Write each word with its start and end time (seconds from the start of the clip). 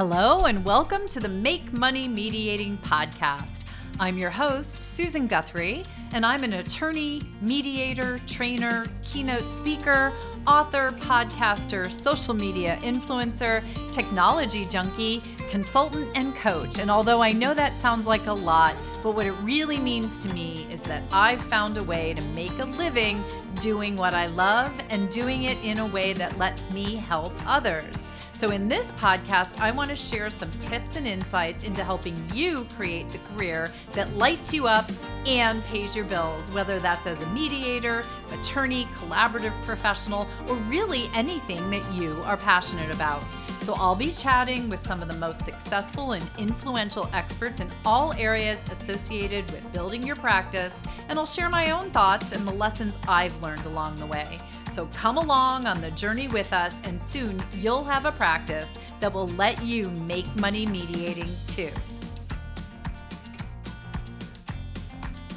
Hello, 0.00 0.46
and 0.46 0.64
welcome 0.64 1.06
to 1.08 1.20
the 1.20 1.28
Make 1.28 1.74
Money 1.74 2.08
Mediating 2.08 2.78
Podcast. 2.78 3.66
I'm 3.98 4.16
your 4.16 4.30
host, 4.30 4.82
Susan 4.82 5.26
Guthrie, 5.26 5.84
and 6.14 6.24
I'm 6.24 6.42
an 6.42 6.54
attorney, 6.54 7.20
mediator, 7.42 8.18
trainer, 8.26 8.86
keynote 9.04 9.44
speaker, 9.52 10.10
author, 10.46 10.88
podcaster, 11.00 11.92
social 11.92 12.32
media 12.32 12.78
influencer, 12.80 13.62
technology 13.92 14.64
junkie, 14.64 15.22
consultant, 15.50 16.08
and 16.14 16.34
coach. 16.36 16.78
And 16.78 16.90
although 16.90 17.22
I 17.22 17.32
know 17.32 17.52
that 17.52 17.74
sounds 17.74 18.06
like 18.06 18.26
a 18.26 18.32
lot, 18.32 18.76
but 19.02 19.14
what 19.14 19.26
it 19.26 19.34
really 19.42 19.78
means 19.78 20.18
to 20.20 20.32
me 20.32 20.66
is 20.70 20.82
that 20.84 21.02
I've 21.12 21.42
found 21.42 21.76
a 21.76 21.84
way 21.84 22.14
to 22.14 22.26
make 22.28 22.58
a 22.58 22.64
living 22.64 23.22
doing 23.60 23.96
what 23.96 24.14
I 24.14 24.28
love 24.28 24.72
and 24.88 25.10
doing 25.10 25.42
it 25.42 25.62
in 25.62 25.78
a 25.78 25.86
way 25.86 26.14
that 26.14 26.38
lets 26.38 26.70
me 26.70 26.96
help 26.96 27.34
others. 27.46 28.08
So, 28.40 28.52
in 28.52 28.70
this 28.70 28.90
podcast, 28.92 29.60
I 29.60 29.70
want 29.70 29.90
to 29.90 29.94
share 29.94 30.30
some 30.30 30.50
tips 30.52 30.96
and 30.96 31.06
insights 31.06 31.62
into 31.62 31.84
helping 31.84 32.16
you 32.32 32.66
create 32.74 33.10
the 33.10 33.18
career 33.18 33.70
that 33.92 34.16
lights 34.16 34.54
you 34.54 34.66
up 34.66 34.90
and 35.26 35.62
pays 35.64 35.94
your 35.94 36.06
bills, 36.06 36.50
whether 36.50 36.78
that's 36.78 37.06
as 37.06 37.22
a 37.22 37.28
mediator, 37.32 38.02
attorney, 38.32 38.84
collaborative 38.94 39.52
professional, 39.66 40.26
or 40.48 40.54
really 40.70 41.10
anything 41.14 41.68
that 41.68 41.92
you 41.92 42.12
are 42.24 42.38
passionate 42.38 42.90
about. 42.94 43.22
So, 43.60 43.74
I'll 43.74 43.94
be 43.94 44.10
chatting 44.10 44.70
with 44.70 44.80
some 44.80 45.02
of 45.02 45.08
the 45.08 45.18
most 45.18 45.44
successful 45.44 46.12
and 46.12 46.24
influential 46.38 47.10
experts 47.12 47.60
in 47.60 47.68
all 47.84 48.14
areas 48.14 48.64
associated 48.70 49.50
with 49.50 49.70
building 49.74 50.02
your 50.02 50.16
practice, 50.16 50.82
and 51.10 51.18
I'll 51.18 51.26
share 51.26 51.50
my 51.50 51.72
own 51.72 51.90
thoughts 51.90 52.32
and 52.32 52.48
the 52.48 52.54
lessons 52.54 52.96
I've 53.06 53.38
learned 53.42 53.66
along 53.66 53.96
the 53.96 54.06
way. 54.06 54.38
So 54.70 54.86
come 54.94 55.18
along 55.18 55.66
on 55.66 55.80
the 55.80 55.90
journey 55.90 56.28
with 56.28 56.52
us, 56.52 56.72
and 56.84 57.02
soon 57.02 57.42
you'll 57.54 57.82
have 57.82 58.04
a 58.04 58.12
practice 58.12 58.78
that 59.00 59.12
will 59.12 59.26
let 59.30 59.64
you 59.64 59.86
make 60.06 60.24
money 60.36 60.64
mediating 60.64 61.28
too. 61.48 61.70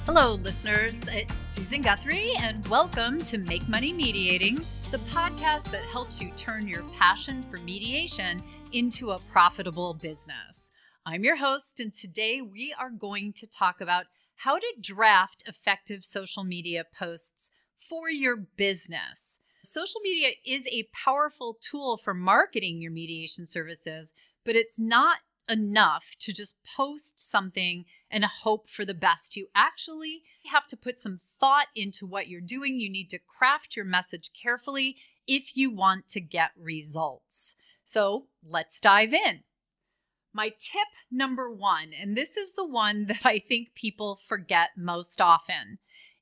Hello, 0.06 0.36
listeners. 0.36 1.02
It's 1.08 1.36
Susan 1.36 1.82
Guthrie, 1.82 2.36
and 2.38 2.68
welcome 2.68 3.18
to 3.22 3.40
Make 3.40 3.68
Money 3.68 3.92
Mediating, 3.92 4.60
the 4.92 5.00
podcast 5.00 5.72
that 5.72 5.84
helps 5.92 6.22
you 6.22 6.30
turn 6.36 6.68
your 6.68 6.84
passion 7.00 7.42
for 7.42 7.58
mediation 7.62 8.40
into 8.72 9.12
a 9.12 9.20
profitable 9.32 9.96
business. 9.96 10.70
I'm 11.08 11.24
your 11.24 11.38
host, 11.38 11.80
and 11.80 11.92
today 11.92 12.42
we 12.44 12.76
are 12.80 12.92
going 12.92 13.34
to 13.34 13.48
talk 13.48 13.82
about 13.82 14.06
how 14.36 14.60
to 14.60 14.74
draft 14.80 15.44
effective 15.48 16.06
social 16.06 16.44
media 16.44 16.86
posts 16.96 17.50
for 17.90 18.10
your 18.10 18.36
business. 18.36 19.40
Social 19.64 20.02
media 20.02 20.32
is 20.46 20.68
a 20.68 20.90
powerful 21.06 21.58
tool 21.62 21.98
for 21.98 22.14
marketing 22.14 22.82
your 22.82 22.92
mediation 22.92 23.48
services, 23.48 24.12
but 24.46 24.56
it's 24.56 24.80
not 24.80 25.18
enough 25.50 26.12
to 26.20 26.34
just 26.34 26.56
post 26.78 27.20
something 27.20 27.86
and 28.10 28.26
hope 28.26 28.70
for 28.70 28.86
the 28.86 28.94
best. 28.94 29.36
You 29.36 29.48
actually 29.56 30.24
have 30.52 30.68
to 30.68 30.78
put 30.78 31.02
some 31.02 31.20
thought 31.40 31.68
into 31.76 32.06
what 32.06 32.28
you're 32.28 32.42
doing. 32.42 32.80
You 32.80 32.90
need 32.90 33.10
to 33.12 33.20
craft 33.20 33.76
your 33.76 33.86
message 33.86 34.32
carefully 34.42 34.98
if 35.28 35.56
you 35.56 35.72
want 35.72 36.08
to 36.10 36.22
get 36.22 36.52
results. 36.58 37.56
So 37.84 38.28
let's 38.48 38.80
dive 38.80 39.14
in. 39.14 39.44
My 40.34 40.50
tip 40.50 40.88
number 41.12 41.52
one, 41.52 41.92
and 42.00 42.18
this 42.18 42.38
is 42.38 42.54
the 42.54 42.66
one 42.66 43.06
that 43.08 43.22
I 43.24 43.40
think 43.40 43.76
people 43.76 44.20
forget 44.28 44.72
most 44.76 45.22
often, 45.22 45.78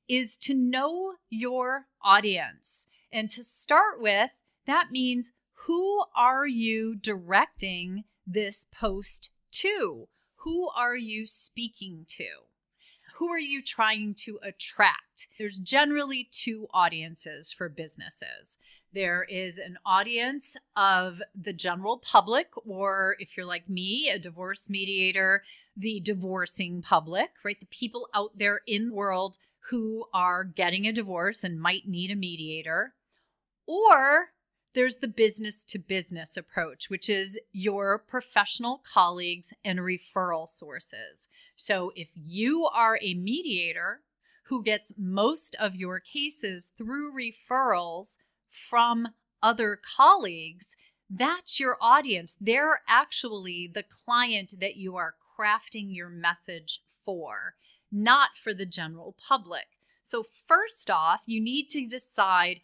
is 0.08 0.36
to 0.38 0.54
know 0.54 1.14
your 1.30 1.86
audience. 2.02 2.86
And 3.12 3.28
to 3.30 3.42
start 3.42 4.00
with, 4.00 4.42
that 4.66 4.90
means 4.90 5.32
who 5.66 6.04
are 6.16 6.46
you 6.46 6.96
directing 6.96 8.04
this 8.26 8.66
post 8.72 9.30
to? 9.52 10.08
Who 10.36 10.68
are 10.70 10.96
you 10.96 11.26
speaking 11.26 12.04
to? 12.08 12.24
Who 13.16 13.28
are 13.28 13.38
you 13.38 13.62
trying 13.62 14.14
to 14.20 14.40
attract? 14.42 15.28
There's 15.38 15.58
generally 15.58 16.28
two 16.32 16.66
audiences 16.72 17.52
for 17.52 17.68
businesses. 17.68 18.58
There 18.92 19.24
is 19.28 19.58
an 19.58 19.78
audience 19.86 20.56
of 20.74 21.22
the 21.40 21.52
general 21.52 21.98
public, 21.98 22.48
or 22.66 23.16
if 23.20 23.36
you're 23.36 23.46
like 23.46 23.68
me, 23.68 24.10
a 24.10 24.18
divorce 24.18 24.68
mediator, 24.68 25.44
the 25.76 26.00
divorcing 26.00 26.82
public, 26.82 27.30
right? 27.44 27.60
The 27.60 27.66
people 27.66 28.08
out 28.14 28.32
there 28.36 28.62
in 28.66 28.88
the 28.88 28.94
world 28.94 29.38
who 29.70 30.04
are 30.12 30.44
getting 30.44 30.86
a 30.86 30.92
divorce 30.92 31.44
and 31.44 31.60
might 31.60 31.86
need 31.86 32.10
a 32.10 32.16
mediator. 32.16 32.94
Or 33.66 34.28
there's 34.74 34.96
the 34.96 35.08
business 35.08 35.62
to 35.64 35.78
business 35.78 36.36
approach, 36.36 36.88
which 36.88 37.08
is 37.08 37.38
your 37.52 37.98
professional 37.98 38.82
colleagues 38.92 39.52
and 39.64 39.80
referral 39.80 40.48
sources. 40.48 41.28
So 41.56 41.92
if 41.94 42.10
you 42.14 42.64
are 42.66 42.98
a 43.02 43.14
mediator 43.14 44.00
who 44.46 44.62
gets 44.62 44.92
most 44.96 45.54
of 45.60 45.76
your 45.76 46.00
cases 46.00 46.70
through 46.76 47.12
referrals 47.14 48.16
from 48.50 49.08
other 49.42 49.78
colleagues, 49.96 50.76
that's 51.08 51.60
your 51.60 51.76
audience. 51.80 52.36
They're 52.40 52.80
actually 52.88 53.70
the 53.72 53.84
client 53.84 54.54
that 54.60 54.76
you 54.76 54.96
are 54.96 55.14
crafting 55.38 55.94
your 55.94 56.08
message 56.08 56.80
for 57.04 57.54
not 57.92 58.30
for 58.42 58.54
the 58.54 58.66
general 58.66 59.14
public. 59.28 59.66
So, 60.02 60.24
first 60.48 60.90
off, 60.90 61.22
you 61.26 61.40
need 61.40 61.68
to 61.70 61.86
decide 61.86 62.60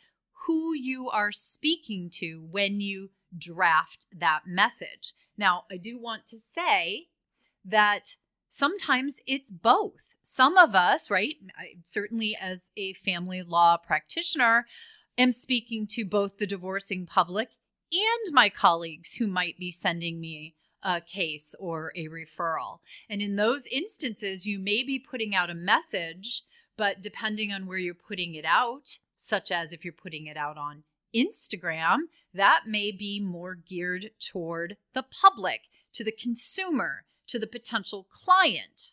who 0.46 0.74
you 0.74 1.08
are 1.08 1.30
speaking 1.30 2.10
to 2.14 2.46
when 2.50 2.80
you 2.80 3.10
draft 3.36 4.06
that 4.16 4.40
message. 4.46 5.12
Now, 5.36 5.64
I 5.70 5.76
do 5.76 6.00
want 6.00 6.26
to 6.26 6.36
say 6.36 7.08
that 7.64 8.16
sometimes 8.48 9.20
it's 9.26 9.50
both. 9.50 10.14
Some 10.22 10.56
of 10.56 10.74
us, 10.74 11.10
right, 11.10 11.36
I, 11.56 11.76
certainly 11.84 12.36
as 12.38 12.62
a 12.76 12.94
family 12.94 13.42
law 13.42 13.76
practitioner, 13.76 14.66
am 15.16 15.32
speaking 15.32 15.86
to 15.88 16.04
both 16.04 16.38
the 16.38 16.46
divorcing 16.46 17.06
public 17.06 17.50
and 17.92 18.34
my 18.34 18.48
colleagues 18.48 19.14
who 19.14 19.26
might 19.26 19.58
be 19.58 19.70
sending 19.70 20.20
me 20.20 20.54
a 20.82 21.00
case 21.00 21.54
or 21.58 21.92
a 21.96 22.08
referral. 22.08 22.78
And 23.08 23.20
in 23.20 23.36
those 23.36 23.66
instances, 23.66 24.46
you 24.46 24.58
may 24.58 24.82
be 24.82 24.98
putting 24.98 25.34
out 25.34 25.50
a 25.50 25.54
message, 25.54 26.42
but 26.76 27.02
depending 27.02 27.52
on 27.52 27.66
where 27.66 27.78
you're 27.78 27.94
putting 27.94 28.34
it 28.34 28.44
out, 28.44 28.98
such 29.16 29.50
as 29.50 29.72
if 29.72 29.84
you're 29.84 29.92
putting 29.92 30.26
it 30.26 30.36
out 30.36 30.56
on 30.56 30.84
Instagram, 31.14 31.98
that 32.32 32.62
may 32.66 32.92
be 32.92 33.20
more 33.20 33.54
geared 33.54 34.10
toward 34.20 34.76
the 34.94 35.02
public, 35.02 35.62
to 35.92 36.04
the 36.04 36.12
consumer, 36.12 37.04
to 37.26 37.38
the 37.38 37.46
potential 37.46 38.06
client. 38.10 38.92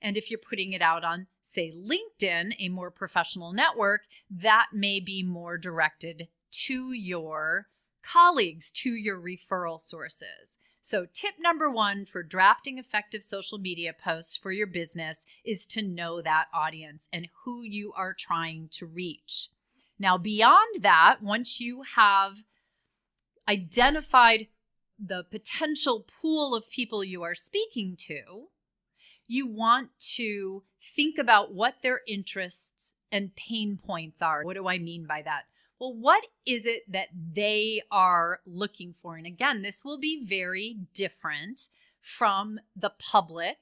And 0.00 0.16
if 0.16 0.30
you're 0.30 0.38
putting 0.38 0.72
it 0.72 0.80
out 0.80 1.04
on, 1.04 1.26
say, 1.42 1.72
LinkedIn, 1.72 2.54
a 2.58 2.68
more 2.68 2.90
professional 2.90 3.52
network, 3.52 4.02
that 4.30 4.68
may 4.72 5.00
be 5.00 5.22
more 5.22 5.58
directed 5.58 6.28
to 6.50 6.92
your 6.92 7.66
colleagues, 8.02 8.70
to 8.70 8.90
your 8.90 9.20
referral 9.20 9.80
sources. 9.80 10.58
So, 10.88 11.04
tip 11.12 11.34
number 11.38 11.68
one 11.68 12.06
for 12.06 12.22
drafting 12.22 12.78
effective 12.78 13.22
social 13.22 13.58
media 13.58 13.92
posts 13.92 14.38
for 14.38 14.52
your 14.52 14.66
business 14.66 15.26
is 15.44 15.66
to 15.66 15.82
know 15.82 16.22
that 16.22 16.46
audience 16.54 17.10
and 17.12 17.28
who 17.44 17.62
you 17.62 17.92
are 17.94 18.14
trying 18.14 18.70
to 18.70 18.86
reach. 18.86 19.50
Now, 19.98 20.16
beyond 20.16 20.80
that, 20.80 21.18
once 21.20 21.60
you 21.60 21.82
have 21.96 22.38
identified 23.46 24.46
the 24.98 25.24
potential 25.30 26.06
pool 26.22 26.54
of 26.54 26.70
people 26.70 27.04
you 27.04 27.22
are 27.22 27.34
speaking 27.34 27.94
to, 28.06 28.46
you 29.26 29.46
want 29.46 29.90
to 30.14 30.62
think 30.80 31.18
about 31.18 31.52
what 31.52 31.82
their 31.82 32.00
interests 32.08 32.94
and 33.12 33.36
pain 33.36 33.76
points 33.76 34.22
are. 34.22 34.42
What 34.42 34.56
do 34.56 34.66
I 34.66 34.78
mean 34.78 35.04
by 35.06 35.20
that? 35.20 35.42
Well, 35.78 35.94
what 35.94 36.24
is 36.44 36.66
it 36.66 36.90
that 36.90 37.08
they 37.32 37.82
are 37.90 38.40
looking 38.46 38.94
for? 39.00 39.16
And 39.16 39.26
again, 39.26 39.62
this 39.62 39.84
will 39.84 39.98
be 39.98 40.24
very 40.24 40.76
different 40.94 41.68
from 42.00 42.58
the 42.74 42.90
public 42.98 43.58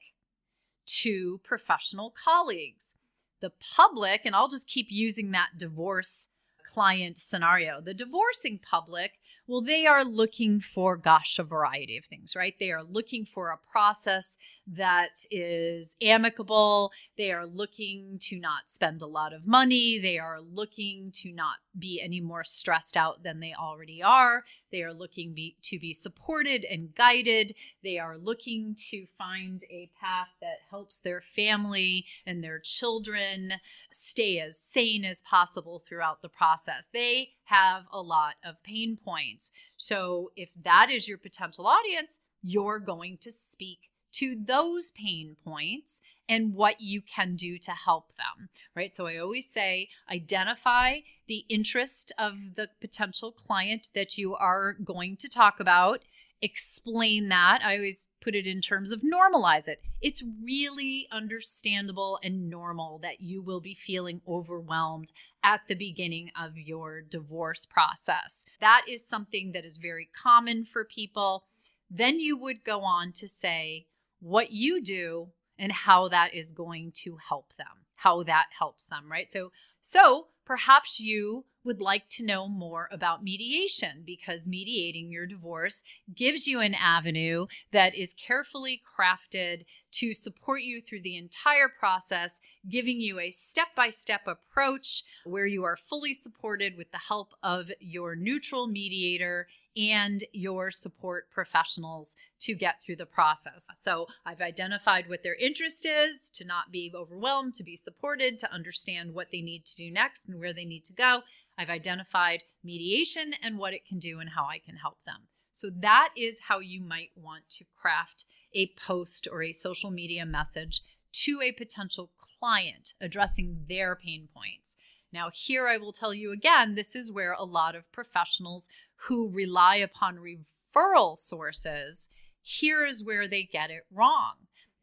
to 0.85 1.39
professional 1.43 2.13
colleagues. 2.23 2.95
The 3.39 3.51
public, 3.75 4.21
and 4.25 4.35
I'll 4.35 4.47
just 4.47 4.67
keep 4.67 4.87
using 4.89 5.31
that 5.31 5.57
divorce 5.57 6.27
client 6.65 7.17
scenario, 7.17 7.81
the 7.81 7.93
divorcing 7.93 8.59
public 8.59 9.13
well, 9.47 9.61
they 9.61 9.85
are 9.85 10.03
looking 10.03 10.59
for, 10.59 10.97
gosh, 10.97 11.39
a 11.39 11.43
variety 11.43 11.97
of 11.97 12.05
things, 12.05 12.35
right? 12.35 12.55
They 12.59 12.71
are 12.71 12.83
looking 12.83 13.25
for 13.25 13.49
a 13.49 13.71
process 13.71 14.37
that 14.67 15.25
is 15.31 15.95
amicable. 16.01 16.91
They 17.17 17.31
are 17.31 17.45
looking 17.45 18.19
to 18.23 18.37
not 18.37 18.69
spend 18.69 19.01
a 19.01 19.07
lot 19.07 19.31
of 19.31 19.47
money. 19.47 19.99
They 19.99 20.19
are 20.19 20.41
looking 20.41 21.11
to 21.21 21.31
not 21.31 21.57
be 21.79 22.01
any 22.03 22.19
more 22.19 22.43
stressed 22.43 22.97
out 22.97 23.23
than 23.23 23.39
they 23.39 23.53
already 23.57 24.03
are. 24.03 24.43
They 24.69 24.83
are 24.83 24.93
looking 24.93 25.33
be, 25.33 25.55
to 25.61 25.79
be 25.79 25.93
supported 25.93 26.65
and 26.65 26.93
guided. 26.93 27.55
They 27.83 27.99
are 27.99 28.17
looking 28.17 28.75
to 28.89 29.05
find 29.17 29.63
a 29.69 29.89
path 29.99 30.29
that 30.41 30.57
helps 30.69 30.99
their 30.99 31.21
family 31.21 32.05
and 32.25 32.43
their 32.43 32.59
children 32.59 33.53
stay 33.91 34.39
as 34.39 34.59
sane 34.59 35.05
as 35.05 35.21
possible 35.21 35.81
throughout 35.87 36.21
the 36.21 36.29
process. 36.29 36.87
They 36.91 37.29
have 37.47 37.83
a 37.91 38.01
lot 38.01 38.35
of 38.45 38.61
pain 38.63 38.97
points. 39.03 39.51
So, 39.75 40.31
if 40.35 40.49
that 40.63 40.89
is 40.89 41.07
your 41.07 41.17
potential 41.17 41.67
audience, 41.67 42.19
you're 42.41 42.79
going 42.79 43.17
to 43.21 43.31
speak 43.31 43.79
to 44.13 44.35
those 44.35 44.91
pain 44.91 45.35
points 45.43 46.01
and 46.27 46.53
what 46.53 46.81
you 46.81 47.01
can 47.01 47.35
do 47.35 47.57
to 47.59 47.71
help 47.71 48.09
them, 48.15 48.49
right? 48.75 48.95
So 48.95 49.05
I 49.05 49.17
always 49.17 49.49
say 49.49 49.89
identify 50.11 50.99
the 51.27 51.45
interest 51.49 52.11
of 52.17 52.33
the 52.55 52.69
potential 52.81 53.31
client 53.31 53.89
that 53.93 54.17
you 54.17 54.35
are 54.35 54.73
going 54.73 55.17
to 55.17 55.29
talk 55.29 55.59
about, 55.59 56.01
explain 56.41 57.29
that. 57.29 57.61
I 57.63 57.75
always 57.75 58.05
put 58.21 58.35
it 58.35 58.45
in 58.45 58.61
terms 58.61 58.91
of 58.91 59.01
normalize 59.01 59.67
it. 59.67 59.81
It's 60.01 60.23
really 60.43 61.07
understandable 61.11 62.19
and 62.23 62.49
normal 62.49 62.99
that 62.99 63.21
you 63.21 63.41
will 63.41 63.61
be 63.61 63.73
feeling 63.73 64.21
overwhelmed 64.27 65.11
at 65.43 65.61
the 65.67 65.75
beginning 65.75 66.31
of 66.39 66.57
your 66.57 67.01
divorce 67.01 67.65
process. 67.65 68.45
That 68.59 68.85
is 68.87 69.07
something 69.07 69.51
that 69.53 69.65
is 69.65 69.77
very 69.77 70.09
common 70.21 70.65
for 70.65 70.83
people. 70.83 71.45
Then 71.89 72.19
you 72.19 72.37
would 72.37 72.63
go 72.63 72.81
on 72.81 73.13
to 73.13 73.27
say 73.27 73.85
what 74.19 74.51
you 74.51 74.81
do 74.81 75.29
and 75.57 75.71
how 75.71 76.07
that 76.09 76.33
is 76.33 76.51
going 76.51 76.91
to 76.91 77.17
help 77.29 77.53
them, 77.57 77.85
how 77.95 78.23
that 78.23 78.47
helps 78.57 78.87
them, 78.87 79.11
right? 79.11 79.31
So, 79.31 79.51
so 79.81 80.27
perhaps 80.45 80.99
you 80.99 81.45
would 81.67 81.81
like 81.81 82.09
to 82.09 82.25
know 82.25 82.47
more 82.47 82.89
about 82.91 83.23
mediation 83.23 84.01
because 84.05 84.47
mediating 84.47 85.11
your 85.11 85.27
divorce 85.27 85.83
gives 86.15 86.47
you 86.47 86.61
an 86.61 86.73
avenue 86.73 87.45
that 87.71 87.93
is 87.93 88.13
carefully 88.13 88.81
crafted 88.81 89.65
to 89.91 90.13
support 90.13 90.61
you 90.61 90.81
through 90.81 91.01
the 91.01 91.17
entire 91.17 91.69
process, 91.69 92.39
giving 92.69 92.99
you 92.99 93.19
a 93.19 93.29
step 93.29 93.67
by 93.75 93.89
step 93.89 94.21
approach 94.25 95.03
where 95.25 95.45
you 95.45 95.63
are 95.63 95.77
fully 95.77 96.13
supported 96.13 96.75
with 96.77 96.91
the 96.91 96.97
help 96.97 97.33
of 97.43 97.69
your 97.79 98.15
neutral 98.15 98.67
mediator 98.67 99.47
and 99.77 100.23
your 100.33 100.71
support 100.71 101.29
professionals 101.29 102.15
to 102.39 102.55
get 102.55 102.81
through 102.81 102.95
the 102.95 103.05
process. 103.05 103.67
So 103.79 104.07
I've 104.25 104.41
identified 104.41 105.07
what 105.07 105.21
their 105.23 105.35
interest 105.35 105.85
is, 105.85 106.31
to 106.33 106.45
not 106.45 106.71
be 106.71 106.91
overwhelmed, 106.95 107.53
to 107.55 107.63
be 107.63 107.75
supported, 107.75 108.39
to 108.39 108.51
understand 108.51 109.13
what 109.13 109.27
they 109.31 109.41
need 109.41 109.65
to 109.65 109.75
do 109.75 109.91
next 109.91 110.27
and 110.27 110.39
where 110.39 110.53
they 110.53 110.65
need 110.65 110.83
to 110.85 110.93
go. 110.93 111.21
I've 111.57 111.69
identified 111.69 112.43
mediation 112.63 113.33
and 113.41 113.57
what 113.57 113.73
it 113.73 113.85
can 113.85 113.99
do 113.99 114.19
and 114.19 114.29
how 114.29 114.45
I 114.45 114.59
can 114.59 114.75
help 114.75 114.97
them. 115.05 115.27
So 115.51 115.69
that 115.79 116.09
is 116.15 116.39
how 116.47 116.59
you 116.59 116.81
might 116.81 117.09
want 117.15 117.49
to 117.51 117.65
craft 117.75 118.25
a 118.53 118.71
post 118.85 119.27
or 119.31 119.41
a 119.41 119.53
social 119.53 119.89
media 119.89 120.25
message 120.25 120.81
to 121.13 121.41
a 121.41 121.51
potential 121.51 122.11
client 122.39 122.93
addressing 123.01 123.65
their 123.67 123.95
pain 123.95 124.27
points. 124.33 124.77
Now, 125.11 125.29
here 125.33 125.67
I 125.67 125.77
will 125.77 125.93
tell 125.93 126.13
you 126.13 126.31
again, 126.31 126.75
this 126.75 126.95
is 126.95 127.11
where 127.11 127.33
a 127.33 127.43
lot 127.43 127.75
of 127.75 127.91
professionals 127.91 128.69
who 129.07 129.29
rely 129.29 129.77
upon 129.77 130.17
referral 130.17 131.17
sources, 131.17 132.09
here 132.41 132.85
is 132.85 133.03
where 133.03 133.27
they 133.27 133.43
get 133.43 133.71
it 133.71 133.85
wrong. 133.91 134.33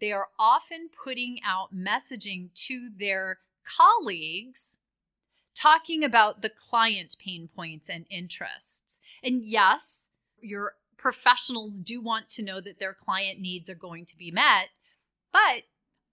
They 0.01 0.13
are 0.13 0.29
often 0.39 0.89
putting 1.05 1.39
out 1.45 1.75
messaging 1.75 2.49
to 2.67 2.91
their 2.99 3.39
colleagues 3.65 4.79
talking 5.55 6.05
about 6.05 6.43
the 6.43 6.51
client 6.51 7.17
pain 7.19 7.49
points 7.55 7.89
and 7.89 8.07
interests. 8.11 9.01
And 9.23 9.43
yes, 9.43 10.09
your 10.41 10.75
professionals 10.97 11.79
do 11.79 12.01
want 12.01 12.29
to 12.31 12.43
know 12.43 12.61
that 12.61 12.79
their 12.79 12.95
client 12.95 13.41
needs 13.41 13.69
are 13.69 13.75
going 13.75 14.07
to 14.07 14.17
be 14.17 14.31
met, 14.31 14.69
but 15.33 15.65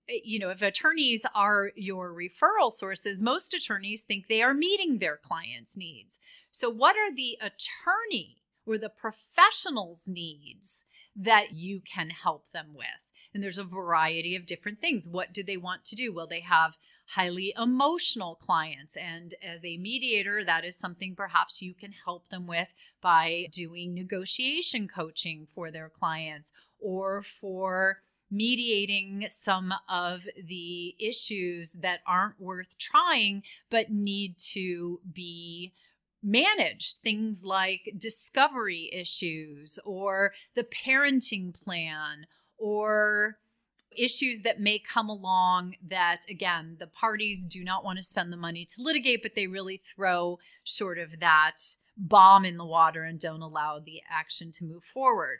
eh, 0.09 0.19
you 0.23 0.39
know, 0.39 0.49
if 0.49 0.61
attorneys 0.61 1.25
are 1.33 1.71
your 1.75 2.13
referral 2.13 2.71
sources, 2.71 3.21
most 3.21 3.53
attorneys 3.53 4.03
think 4.03 4.27
they 4.27 4.41
are 4.41 4.53
meeting 4.53 4.97
their 4.97 5.17
clients' 5.17 5.77
needs. 5.77 6.19
So, 6.51 6.69
what 6.69 6.97
are 6.97 7.13
the 7.13 7.37
attorney 7.39 8.41
or 8.65 8.77
the 8.77 8.89
professional's 8.89 10.03
needs 10.07 10.83
that 11.15 11.53
you 11.53 11.81
can 11.81 12.09
help 12.09 12.51
them 12.51 12.73
with? 12.75 12.87
And 13.33 13.41
there's 13.41 13.57
a 13.57 13.63
variety 13.63 14.35
of 14.35 14.45
different 14.45 14.81
things. 14.81 15.07
What 15.07 15.33
do 15.33 15.41
they 15.41 15.57
want 15.57 15.85
to 15.85 15.95
do? 15.95 16.13
Well, 16.13 16.27
they 16.27 16.41
have 16.41 16.75
highly 17.15 17.53
emotional 17.57 18.35
clients. 18.35 18.95
And 18.95 19.33
as 19.43 19.63
a 19.65 19.77
mediator, 19.77 20.45
that 20.45 20.63
is 20.63 20.77
something 20.77 21.15
perhaps 21.15 21.61
you 21.61 21.73
can 21.73 21.91
help 22.05 22.29
them 22.29 22.47
with 22.47 22.69
by 23.01 23.47
doing 23.51 23.93
negotiation 23.93 24.87
coaching 24.87 25.47
for 25.53 25.71
their 25.71 25.89
clients 25.89 26.53
or 26.79 27.21
for 27.21 27.99
mediating 28.29 29.27
some 29.29 29.73
of 29.89 30.21
the 30.47 30.95
issues 30.99 31.73
that 31.73 31.99
aren't 32.07 32.39
worth 32.39 32.77
trying 32.77 33.43
but 33.69 33.91
need 33.91 34.37
to 34.37 35.01
be 35.11 35.73
managed 36.23 36.97
things 36.97 37.43
like 37.43 37.93
discovery 37.97 38.89
issues 38.93 39.77
or 39.83 40.31
the 40.55 40.63
parenting 40.63 41.53
plan 41.53 42.25
or 42.57 43.37
issues 43.97 44.41
that 44.41 44.59
may 44.59 44.79
come 44.79 45.09
along 45.09 45.75
that 45.89 46.21
again 46.29 46.75
the 46.79 46.87
parties 46.87 47.45
do 47.45 47.63
not 47.63 47.83
want 47.83 47.97
to 47.97 48.03
spend 48.03 48.31
the 48.31 48.37
money 48.37 48.65
to 48.65 48.81
litigate 48.81 49.21
but 49.21 49.35
they 49.35 49.47
really 49.47 49.77
throw 49.77 50.39
sort 50.63 50.97
of 50.97 51.19
that 51.19 51.57
bomb 51.97 52.45
in 52.45 52.57
the 52.57 52.65
water 52.65 53.03
and 53.03 53.19
don't 53.19 53.41
allow 53.41 53.79
the 53.79 54.01
action 54.09 54.51
to 54.51 54.63
move 54.63 54.83
forward 54.93 55.39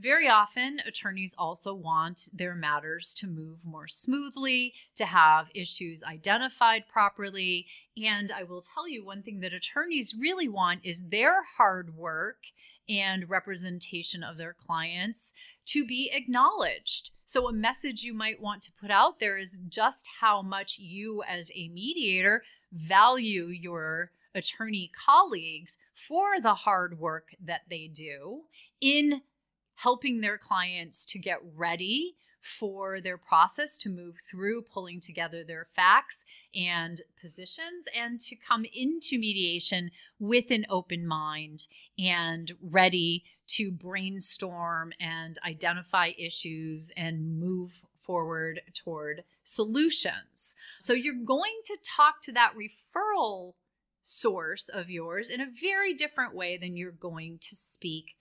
very 0.00 0.28
often, 0.28 0.80
attorneys 0.86 1.34
also 1.36 1.74
want 1.74 2.28
their 2.32 2.54
matters 2.54 3.12
to 3.14 3.26
move 3.26 3.58
more 3.64 3.86
smoothly, 3.86 4.72
to 4.96 5.04
have 5.04 5.48
issues 5.54 6.02
identified 6.02 6.84
properly. 6.88 7.66
And 8.02 8.32
I 8.32 8.44
will 8.44 8.62
tell 8.62 8.88
you 8.88 9.04
one 9.04 9.22
thing 9.22 9.40
that 9.40 9.52
attorneys 9.52 10.14
really 10.18 10.48
want 10.48 10.80
is 10.84 11.02
their 11.10 11.42
hard 11.58 11.94
work 11.96 12.38
and 12.88 13.28
representation 13.28 14.22
of 14.22 14.36
their 14.36 14.54
clients 14.54 15.32
to 15.66 15.84
be 15.84 16.10
acknowledged. 16.12 17.10
So, 17.24 17.48
a 17.48 17.52
message 17.52 18.02
you 18.02 18.14
might 18.14 18.40
want 18.40 18.62
to 18.62 18.72
put 18.80 18.90
out 18.90 19.20
there 19.20 19.38
is 19.38 19.60
just 19.68 20.08
how 20.20 20.42
much 20.42 20.78
you, 20.78 21.22
as 21.28 21.52
a 21.54 21.68
mediator, 21.68 22.42
value 22.72 23.46
your 23.46 24.10
attorney 24.34 24.90
colleagues 25.06 25.78
for 25.94 26.40
the 26.40 26.54
hard 26.54 26.98
work 26.98 27.28
that 27.44 27.62
they 27.68 27.88
do 27.88 28.42
in 28.80 29.22
helping 29.82 30.20
their 30.20 30.38
clients 30.38 31.04
to 31.06 31.18
get 31.18 31.38
ready 31.56 32.14
for 32.42 33.00
their 33.00 33.18
process 33.18 33.76
to 33.76 33.88
move 33.88 34.16
through 34.28 34.62
pulling 34.62 35.00
together 35.00 35.44
their 35.44 35.66
facts 35.74 36.24
and 36.54 37.02
positions 37.20 37.86
and 37.94 38.18
to 38.18 38.34
come 38.36 38.64
into 38.74 39.18
mediation 39.18 39.90
with 40.18 40.50
an 40.50 40.64
open 40.70 41.06
mind 41.06 41.66
and 41.98 42.52
ready 42.62 43.24
to 43.46 43.70
brainstorm 43.70 44.92
and 45.00 45.38
identify 45.46 46.10
issues 46.18 46.92
and 46.96 47.38
move 47.38 47.82
forward 48.02 48.60
toward 48.74 49.22
solutions. 49.44 50.54
So 50.78 50.92
you're 50.92 51.14
going 51.14 51.58
to 51.66 51.78
talk 51.96 52.22
to 52.22 52.32
that 52.32 52.52
referral 52.54 53.54
source 54.02 54.68
of 54.68 54.90
yours 54.90 55.28
in 55.28 55.40
a 55.40 55.50
very 55.60 55.94
different 55.94 56.34
way 56.34 56.56
than 56.56 56.76
you're 56.76 56.90
going 56.90 57.38
to 57.38 57.54
speak 57.54 58.16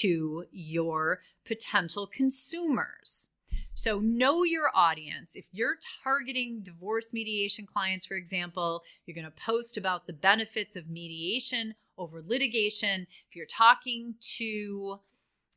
to 0.00 0.46
your 0.50 1.20
potential 1.44 2.06
consumers. 2.06 3.28
So, 3.74 4.00
know 4.00 4.42
your 4.42 4.70
audience. 4.74 5.34
If 5.34 5.46
you're 5.50 5.78
targeting 6.04 6.60
divorce 6.62 7.12
mediation 7.12 7.66
clients, 7.66 8.04
for 8.04 8.14
example, 8.14 8.82
you're 9.06 9.14
going 9.14 9.24
to 9.24 9.42
post 9.46 9.78
about 9.78 10.06
the 10.06 10.12
benefits 10.12 10.76
of 10.76 10.90
mediation 10.90 11.74
over 11.96 12.22
litigation. 12.26 13.06
If 13.28 13.36
you're 13.36 13.46
talking 13.46 14.14
to 14.36 15.00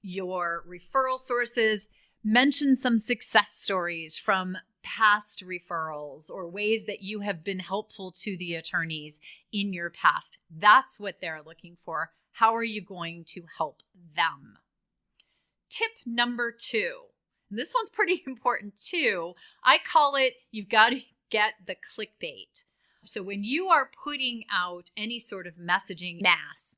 your 0.02 0.64
referral 0.68 1.20
sources, 1.20 1.90
mention 2.24 2.76
some 2.76 3.00
success 3.00 3.52
stories 3.52 4.18
from 4.18 4.58
past 4.82 5.44
referrals 5.46 6.30
or 6.30 6.48
ways 6.48 6.86
that 6.86 7.02
you 7.02 7.22
have 7.22 7.44
been 7.44 7.60
helpful 7.60 8.12
to 8.12 8.38
the 8.38 8.56
attorneys 8.56 9.20
in 9.52 9.74
your 9.74 9.90
past. 9.90 10.38
That's 10.50 11.00
what 11.00 11.16
they're 11.20 11.42
looking 11.46 11.78
for. 11.84 12.12
How 12.40 12.54
are 12.54 12.64
you 12.64 12.82
going 12.82 13.24
to 13.30 13.44
help 13.58 13.82
them? 14.14 14.58
Tip 15.70 15.92
number 16.06 16.52
two. 16.52 16.96
this 17.50 17.74
one's 17.74 17.90
pretty 17.90 18.24
important 18.28 18.76
too. 18.76 19.36
I 19.64 19.78
call 19.78 20.16
it 20.16 20.34
you've 20.52 20.70
got 20.70 20.90
to 20.90 21.00
get 21.30 21.54
the 21.66 21.76
clickbait. 21.76 22.66
So 23.06 23.24
when 23.24 23.46
you 23.46 23.70
are 23.70 23.90
putting 24.04 24.44
out 24.52 24.92
any 24.98 25.18
sort 25.18 25.48
of 25.48 25.56
messaging 25.56 26.22
mass, 26.22 26.76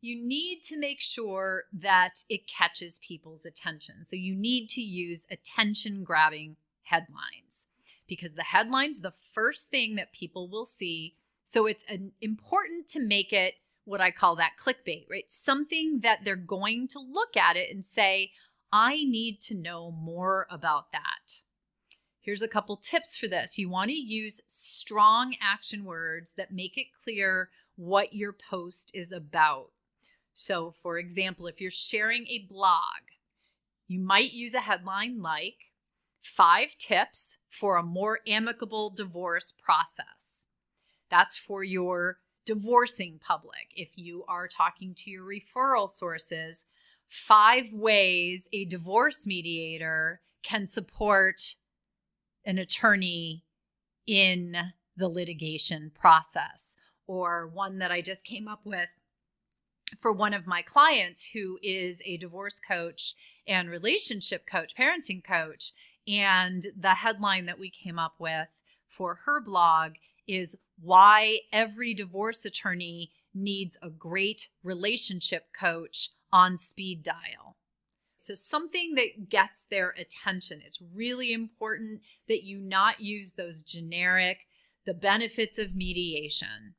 you 0.00 0.16
need 0.16 0.62
to 0.64 0.78
make 0.78 1.02
sure 1.02 1.64
that 1.72 2.24
it 2.30 2.46
catches 2.46 2.98
people's 3.06 3.44
attention. 3.44 4.04
So 4.04 4.16
you 4.16 4.34
need 4.34 4.68
to 4.70 4.80
use 4.80 5.26
attention 5.30 6.02
grabbing 6.02 6.56
headlines 6.84 7.66
because 8.06 8.32
the 8.32 8.42
headlines 8.42 9.02
the 9.02 9.12
first 9.34 9.68
thing 9.68 9.96
that 9.96 10.12
people 10.12 10.48
will 10.48 10.64
see. 10.64 11.14
So 11.44 11.66
it's 11.66 11.84
an, 11.90 12.12
important 12.22 12.86
to 12.88 13.00
make 13.00 13.34
it 13.34 13.54
what 13.88 14.00
I 14.00 14.10
call 14.10 14.36
that 14.36 14.52
clickbait, 14.60 15.06
right? 15.10 15.30
Something 15.30 16.00
that 16.02 16.20
they're 16.24 16.36
going 16.36 16.88
to 16.88 16.98
look 17.00 17.36
at 17.36 17.56
it 17.56 17.70
and 17.74 17.84
say, 17.84 18.32
I 18.72 18.96
need 18.96 19.40
to 19.42 19.54
know 19.54 19.90
more 19.90 20.46
about 20.50 20.92
that. 20.92 21.42
Here's 22.20 22.42
a 22.42 22.48
couple 22.48 22.76
tips 22.76 23.16
for 23.16 23.26
this. 23.26 23.56
You 23.56 23.70
want 23.70 23.88
to 23.88 23.96
use 23.96 24.42
strong 24.46 25.34
action 25.40 25.84
words 25.84 26.34
that 26.36 26.52
make 26.52 26.76
it 26.76 26.88
clear 27.02 27.48
what 27.76 28.12
your 28.12 28.34
post 28.50 28.90
is 28.92 29.10
about. 29.10 29.70
So, 30.34 30.74
for 30.82 30.98
example, 30.98 31.46
if 31.46 31.60
you're 31.60 31.70
sharing 31.70 32.26
a 32.26 32.46
blog, 32.48 33.02
You 33.90 33.98
might 33.98 34.32
use 34.34 34.52
a 34.52 34.60
headline 34.60 35.22
like 35.22 35.72
Five 36.20 36.76
Tips 36.78 37.38
for 37.48 37.76
a 37.76 37.82
More 37.82 38.20
Amicable 38.26 38.90
Divorce 38.90 39.50
Process. 39.50 40.44
That's 41.10 41.38
for 41.38 41.64
your 41.64 42.18
divorcing 42.48 43.20
public. 43.22 43.68
If 43.76 43.90
you 43.96 44.24
are 44.26 44.48
talking 44.48 44.94
to 44.94 45.10
your 45.10 45.22
referral 45.22 45.86
sources, 45.86 46.64
five 47.06 47.74
ways 47.74 48.48
a 48.54 48.64
divorce 48.64 49.26
mediator 49.26 50.22
can 50.42 50.66
support 50.66 51.56
an 52.46 52.56
attorney 52.56 53.44
in 54.06 54.56
the 54.96 55.10
litigation 55.10 55.92
process. 55.94 56.78
Or 57.06 57.46
one 57.46 57.80
that 57.80 57.92
I 57.92 58.00
just 58.00 58.24
came 58.24 58.48
up 58.48 58.60
with 58.64 58.88
for 60.00 60.10
one 60.10 60.32
of 60.32 60.46
my 60.46 60.62
clients 60.62 61.28
who 61.34 61.58
is 61.62 62.00
a 62.06 62.16
divorce 62.16 62.58
coach 62.66 63.14
and 63.46 63.68
relationship 63.68 64.46
coach, 64.46 64.74
parenting 64.74 65.22
coach. 65.22 65.72
And 66.06 66.66
the 66.74 66.94
headline 66.94 67.44
that 67.44 67.58
we 67.58 67.68
came 67.68 67.98
up 67.98 68.14
with 68.18 68.48
for 68.88 69.16
her 69.26 69.38
blog 69.38 69.96
is 70.28 70.56
Why 70.80 71.40
Every 71.52 71.94
Divorce 71.94 72.44
Attorney 72.44 73.10
Needs 73.34 73.76
a 73.82 73.90
Great 73.90 74.48
Relationship 74.62 75.46
Coach 75.58 76.10
on 76.32 76.58
Speed 76.58 77.02
Dial. 77.02 77.56
So, 78.16 78.34
something 78.34 78.94
that 78.94 79.28
gets 79.28 79.64
their 79.64 79.94
attention. 79.98 80.60
It's 80.64 80.80
really 80.94 81.32
important 81.32 82.00
that 82.28 82.42
you 82.42 82.58
not 82.58 83.00
use 83.00 83.32
those 83.32 83.62
generic, 83.62 84.38
the 84.86 84.94
benefits 84.94 85.58
of 85.58 85.76
mediation 85.76 86.74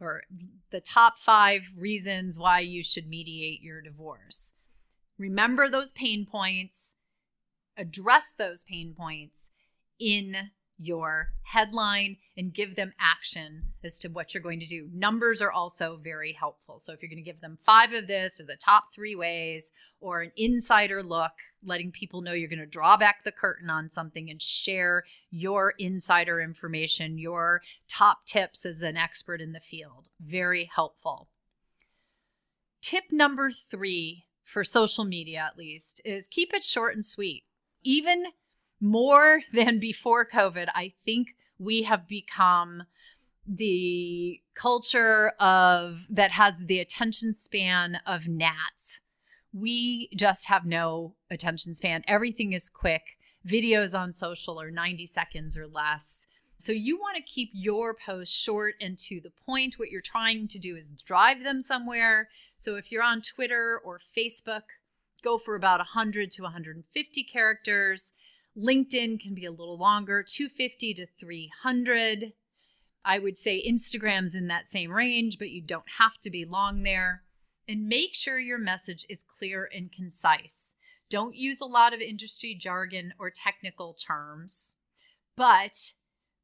or 0.00 0.22
the 0.70 0.80
top 0.80 1.18
five 1.18 1.62
reasons 1.76 2.38
why 2.38 2.60
you 2.60 2.82
should 2.82 3.06
mediate 3.06 3.60
your 3.62 3.80
divorce. 3.82 4.52
Remember 5.18 5.68
those 5.68 5.92
pain 5.92 6.26
points, 6.26 6.94
address 7.76 8.32
those 8.32 8.64
pain 8.64 8.94
points 8.96 9.50
in 9.98 10.50
your 10.82 11.28
headline 11.42 12.16
and 12.36 12.54
give 12.54 12.74
them 12.74 12.92
action 12.98 13.62
as 13.84 13.98
to 13.98 14.08
what 14.08 14.32
you're 14.32 14.42
going 14.42 14.60
to 14.60 14.66
do. 14.66 14.88
Numbers 14.94 15.42
are 15.42 15.52
also 15.52 15.98
very 16.02 16.32
helpful. 16.32 16.78
So 16.78 16.92
if 16.92 17.02
you're 17.02 17.10
going 17.10 17.22
to 17.22 17.30
give 17.30 17.40
them 17.40 17.58
five 17.62 17.92
of 17.92 18.06
this 18.06 18.40
or 18.40 18.44
the 18.44 18.56
top 18.56 18.84
three 18.94 19.14
ways 19.14 19.72
or 20.00 20.22
an 20.22 20.32
insider 20.36 21.02
look, 21.02 21.32
letting 21.62 21.92
people 21.92 22.22
know 22.22 22.32
you're 22.32 22.48
going 22.48 22.58
to 22.58 22.66
draw 22.66 22.96
back 22.96 23.24
the 23.24 23.32
curtain 23.32 23.68
on 23.68 23.90
something 23.90 24.30
and 24.30 24.40
share 24.40 25.04
your 25.30 25.74
insider 25.78 26.40
information, 26.40 27.18
your 27.18 27.60
top 27.86 28.24
tips 28.24 28.64
as 28.64 28.80
an 28.80 28.96
expert 28.96 29.42
in 29.42 29.52
the 29.52 29.60
field. 29.60 30.08
Very 30.18 30.70
helpful. 30.74 31.28
Tip 32.80 33.04
number 33.10 33.50
three 33.50 34.24
for 34.44 34.64
social 34.64 35.04
media, 35.04 35.40
at 35.46 35.58
least, 35.58 36.00
is 36.04 36.26
keep 36.30 36.54
it 36.54 36.64
short 36.64 36.94
and 36.94 37.04
sweet. 37.04 37.44
Even 37.82 38.26
more 38.80 39.42
than 39.52 39.78
before 39.78 40.26
COVID, 40.26 40.68
I 40.74 40.92
think 41.04 41.28
we 41.58 41.82
have 41.82 42.08
become 42.08 42.84
the 43.46 44.40
culture 44.54 45.32
of 45.40 46.00
that 46.08 46.30
has 46.30 46.54
the 46.58 46.78
attention 46.78 47.32
span 47.34 48.00
of 48.06 48.28
gnats. 48.28 49.00
We 49.52 50.08
just 50.14 50.46
have 50.46 50.64
no 50.64 51.14
attention 51.30 51.74
span. 51.74 52.04
Everything 52.06 52.52
is 52.52 52.68
quick. 52.68 53.02
Videos 53.46 53.98
on 53.98 54.12
social 54.12 54.60
are 54.60 54.70
90 54.70 55.06
seconds 55.06 55.56
or 55.56 55.66
less. 55.66 56.26
So 56.58 56.72
you 56.72 56.98
want 56.98 57.16
to 57.16 57.22
keep 57.22 57.50
your 57.54 57.94
posts 57.94 58.36
short 58.36 58.74
and 58.80 58.98
to 58.98 59.20
the 59.20 59.32
point. 59.46 59.78
What 59.78 59.88
you're 59.88 60.02
trying 60.02 60.46
to 60.48 60.58
do 60.58 60.76
is 60.76 60.90
drive 60.90 61.42
them 61.42 61.62
somewhere. 61.62 62.28
So 62.58 62.76
if 62.76 62.92
you're 62.92 63.02
on 63.02 63.22
Twitter 63.22 63.80
or 63.82 63.98
Facebook, 63.98 64.64
go 65.24 65.38
for 65.38 65.54
about 65.56 65.78
100 65.80 66.30
to 66.32 66.42
150 66.42 67.24
characters. 67.24 68.12
LinkedIn 68.60 69.20
can 69.20 69.34
be 69.34 69.46
a 69.46 69.50
little 69.50 69.78
longer, 69.78 70.22
250 70.22 70.94
to 70.94 71.06
300. 71.18 72.32
I 73.04 73.18
would 73.18 73.38
say 73.38 73.64
Instagram's 73.66 74.34
in 74.34 74.48
that 74.48 74.68
same 74.70 74.90
range, 74.90 75.38
but 75.38 75.50
you 75.50 75.62
don't 75.62 75.88
have 75.98 76.20
to 76.22 76.30
be 76.30 76.44
long 76.44 76.82
there. 76.82 77.22
And 77.68 77.88
make 77.88 78.14
sure 78.14 78.38
your 78.38 78.58
message 78.58 79.06
is 79.08 79.22
clear 79.22 79.68
and 79.74 79.90
concise. 79.92 80.74
Don't 81.08 81.34
use 81.34 81.60
a 81.60 81.66
lot 81.66 81.94
of 81.94 82.00
industry 82.00 82.54
jargon 82.58 83.14
or 83.18 83.30
technical 83.30 83.94
terms, 83.94 84.76
but 85.36 85.92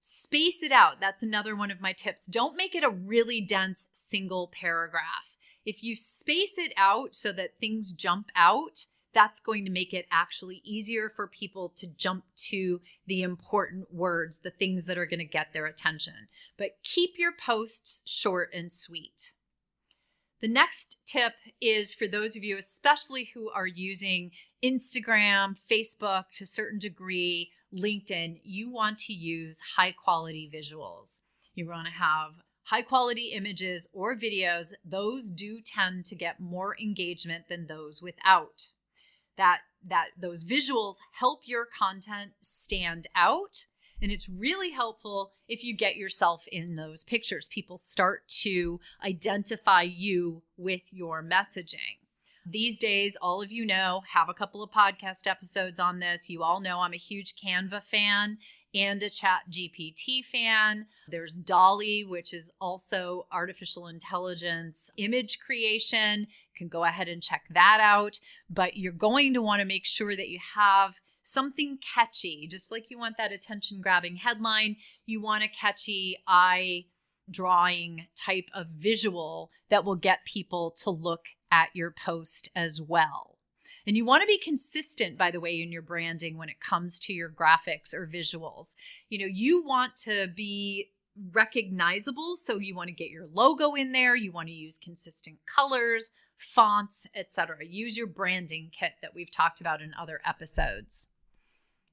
space 0.00 0.62
it 0.62 0.73
out. 0.73 1.00
That's 1.00 1.23
another 1.23 1.54
one 1.54 1.70
of 1.70 1.80
my 1.80 1.92
tips. 1.92 2.26
Don't 2.26 2.56
make 2.56 2.75
it 2.75 2.85
a 2.85 2.90
really 2.90 3.40
dense 3.40 3.88
single 3.92 4.50
paragraph. 4.52 5.37
If 5.64 5.82
you 5.82 5.96
space 5.96 6.54
it 6.56 6.73
out 6.76 7.14
so 7.14 7.32
that 7.32 7.58
things 7.58 7.92
jump 7.92 8.30
out, 8.37 8.87
that's 9.16 9.40
going 9.40 9.64
to 9.64 9.70
make 9.70 9.94
it 9.94 10.04
actually 10.12 10.61
easier 10.62 11.08
for 11.08 11.26
people 11.26 11.73
to 11.75 11.87
jump 11.87 12.23
to 12.37 12.82
the 13.06 13.23
important 13.23 13.90
words, 13.90 14.40
the 14.40 14.50
things 14.50 14.85
that 14.85 14.99
are 14.99 15.06
going 15.06 15.18
to 15.18 15.25
get 15.25 15.54
their 15.54 15.64
attention. 15.64 16.28
But 16.58 16.76
keep 16.85 17.12
your 17.16 17.32
posts 17.32 18.02
short 18.04 18.50
and 18.52 18.70
sweet. 18.70 19.32
The 20.42 20.49
next 20.49 20.99
tip 21.06 21.32
is 21.62 21.94
for 21.94 22.06
those 22.06 22.37
of 22.37 22.44
you, 22.44 22.58
especially 22.58 23.30
who 23.32 23.49
are 23.49 23.66
using 23.66 24.32
Instagram, 24.62 25.58
Facebook 25.58 26.25
to 26.35 26.44
a 26.44 26.46
certain 26.46 26.78
degree, 26.78 27.52
LinkedIn, 27.75 28.40
you 28.44 28.70
want 28.70 28.99
to 28.99 29.14
use 29.14 29.58
high 29.76 29.92
quality 29.92 30.50
visuals. 30.54 31.23
You 31.54 31.66
want 31.68 31.87
to 31.87 31.92
have 31.92 32.32
high 32.64 32.82
quality 32.82 33.32
images 33.32 33.88
or 33.94 34.14
videos. 34.14 34.73
Those 34.85 35.30
do 35.30 35.62
tend 35.64 36.04
to 36.04 36.14
get 36.14 36.38
more 36.38 36.76
engagement 36.78 37.49
than 37.49 37.66
those 37.66 38.02
without 38.02 38.73
that 39.37 39.61
that 39.87 40.07
those 40.21 40.45
visuals 40.45 40.97
help 41.12 41.40
your 41.45 41.66
content 41.78 42.33
stand 42.40 43.07
out 43.14 43.66
and 44.02 44.11
it's 44.11 44.28
really 44.28 44.71
helpful 44.71 45.33
if 45.49 45.64
you 45.64 45.75
get 45.75 45.97
yourself 45.97 46.45
in 46.50 46.76
those 46.76 47.05
pictures 47.05 47.49
people 47.49 47.78
start 47.78 48.26
to 48.28 48.81
identify 49.05 49.83
you 49.83 50.43
with 50.57 50.83
your 50.90 51.23
messaging 51.23 51.99
these 52.45 52.78
days 52.78 53.16
all 53.21 53.43
of 53.43 53.52
you 53.52 53.64
know 53.64 54.02
have 54.12 54.28
a 54.28 54.35
couple 54.35 54.62
of 54.62 54.71
podcast 54.71 55.26
episodes 55.26 55.78
on 55.78 56.00
this 56.00 56.28
you 56.28 56.43
all 56.43 56.61
know 56.61 56.81
i'm 56.81 56.95
a 56.95 56.99
huge 56.99 57.35
canva 57.43 57.83
fan 57.83 58.38
and 58.76 59.02
a 59.02 59.11
chat 59.11 59.40
GPT 59.50 60.25
fan. 60.25 60.87
There's 61.09 61.37
DALL-E, 61.37 62.05
which 62.05 62.35
is 62.35 62.52
also 62.61 63.26
artificial 63.33 63.88
intelligence 63.88 64.90
image 64.99 65.38
creation. 65.38 66.26
Can 66.56 66.68
go 66.68 66.84
ahead 66.84 67.08
and 67.08 67.22
check 67.22 67.44
that 67.50 67.78
out. 67.80 68.18
But 68.48 68.76
you're 68.76 68.92
going 68.92 69.34
to 69.34 69.42
want 69.42 69.60
to 69.60 69.66
make 69.66 69.86
sure 69.86 70.16
that 70.16 70.28
you 70.28 70.38
have 70.54 70.96
something 71.22 71.78
catchy, 71.94 72.46
just 72.48 72.70
like 72.70 72.86
you 72.88 72.98
want 72.98 73.16
that 73.18 73.32
attention 73.32 73.80
grabbing 73.80 74.16
headline, 74.16 74.76
you 75.06 75.20
want 75.20 75.42
a 75.42 75.48
catchy 75.48 76.16
eye 76.26 76.84
drawing 77.28 78.06
type 78.14 78.46
of 78.54 78.68
visual 78.78 79.50
that 79.68 79.84
will 79.84 79.96
get 79.96 80.25
people 80.25 80.70
to 80.70 80.90
look 80.90 81.25
at 81.50 81.68
your 81.75 81.90
post 81.90 82.48
as 82.54 82.80
well. 82.80 83.38
And 83.86 83.96
you 83.96 84.04
want 84.04 84.22
to 84.22 84.26
be 84.26 84.38
consistent, 84.38 85.16
by 85.16 85.30
the 85.30 85.40
way, 85.40 85.60
in 85.60 85.70
your 85.70 85.82
branding 85.82 86.36
when 86.36 86.48
it 86.48 86.60
comes 86.60 86.98
to 87.00 87.12
your 87.12 87.28
graphics 87.28 87.94
or 87.94 88.06
visuals. 88.06 88.75
You 89.08 89.18
know, 89.18 89.26
you 89.26 89.64
want 89.64 89.96
to 90.04 90.26
be 90.34 90.90
recognizable, 91.32 92.36
so 92.36 92.58
you 92.58 92.75
want 92.75 92.88
to 92.88 92.94
get 92.94 93.10
your 93.10 93.26
logo 93.32 93.75
in 93.75 93.92
there, 93.92 94.14
you 94.14 94.32
want 94.32 94.48
to 94.48 94.54
use 94.54 94.78
consistent 94.78 95.38
colors, 95.52 96.10
fonts, 96.37 97.07
etc. 97.14 97.59
Use 97.64 97.97
your 97.97 98.07
branding 98.07 98.71
kit 98.78 98.93
that 99.02 99.14
we've 99.14 99.31
talked 99.31 99.61
about 99.61 99.83
in 99.83 99.93
other 99.95 100.21
episodes. 100.25 101.09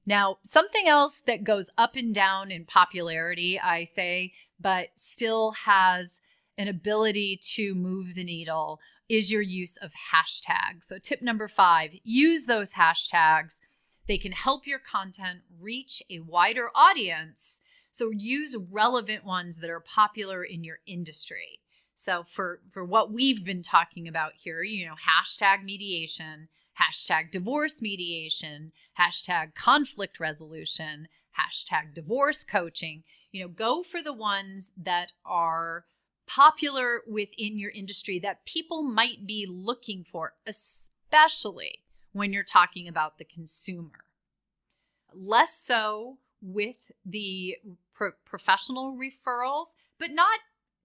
Now, 0.06 0.38
something 0.44 0.86
else 0.86 1.22
that 1.26 1.44
goes 1.44 1.70
up 1.78 1.96
and 1.96 2.14
down 2.14 2.50
in 2.50 2.66
popularity, 2.66 3.58
I 3.58 3.84
say, 3.84 4.32
but 4.60 4.88
still 4.96 5.52
has 5.64 6.20
an 6.58 6.68
ability 6.68 7.40
to 7.54 7.74
move 7.74 8.14
the 8.14 8.24
needle 8.24 8.80
is 9.08 9.30
your 9.30 9.42
use 9.42 9.76
of 9.78 9.92
hashtags. 10.12 10.84
So, 10.84 10.98
tip 10.98 11.22
number 11.22 11.48
five 11.48 11.90
use 12.04 12.44
those 12.44 12.72
hashtags. 12.72 13.60
They 14.06 14.18
can 14.18 14.32
help 14.32 14.66
your 14.66 14.78
content 14.78 15.40
reach 15.60 16.02
a 16.10 16.20
wider 16.20 16.70
audience. 16.74 17.62
So, 17.90 18.10
use 18.10 18.56
relevant 18.70 19.24
ones 19.24 19.58
that 19.58 19.70
are 19.70 19.80
popular 19.80 20.44
in 20.44 20.64
your 20.64 20.78
industry. 20.86 21.60
So, 21.94 22.24
for, 22.24 22.60
for 22.72 22.84
what 22.84 23.12
we've 23.12 23.44
been 23.44 23.62
talking 23.62 24.08
about 24.08 24.32
here, 24.36 24.62
you 24.62 24.86
know, 24.86 24.94
hashtag 24.94 25.64
mediation, 25.64 26.48
hashtag 26.80 27.30
divorce 27.30 27.80
mediation, 27.80 28.72
hashtag 28.98 29.54
conflict 29.54 30.18
resolution, 30.18 31.08
hashtag 31.38 31.94
divorce 31.94 32.44
coaching, 32.44 33.04
you 33.32 33.42
know, 33.42 33.48
go 33.48 33.82
for 33.82 34.02
the 34.02 34.12
ones 34.12 34.72
that 34.76 35.12
are 35.24 35.84
popular 36.26 37.02
within 37.06 37.58
your 37.58 37.70
industry 37.70 38.18
that 38.18 38.46
people 38.46 38.82
might 38.82 39.26
be 39.26 39.46
looking 39.48 40.04
for, 40.04 40.34
especially 40.46 41.80
when 42.12 42.32
you're 42.32 42.44
talking 42.44 42.88
about 42.88 43.18
the 43.18 43.24
consumer. 43.24 44.04
Less 45.12 45.56
so 45.56 46.18
with 46.40 46.92
the 47.04 47.56
pro- 47.92 48.12
professional 48.24 48.96
referrals, 48.96 49.74
but 49.98 50.10
not 50.10 50.40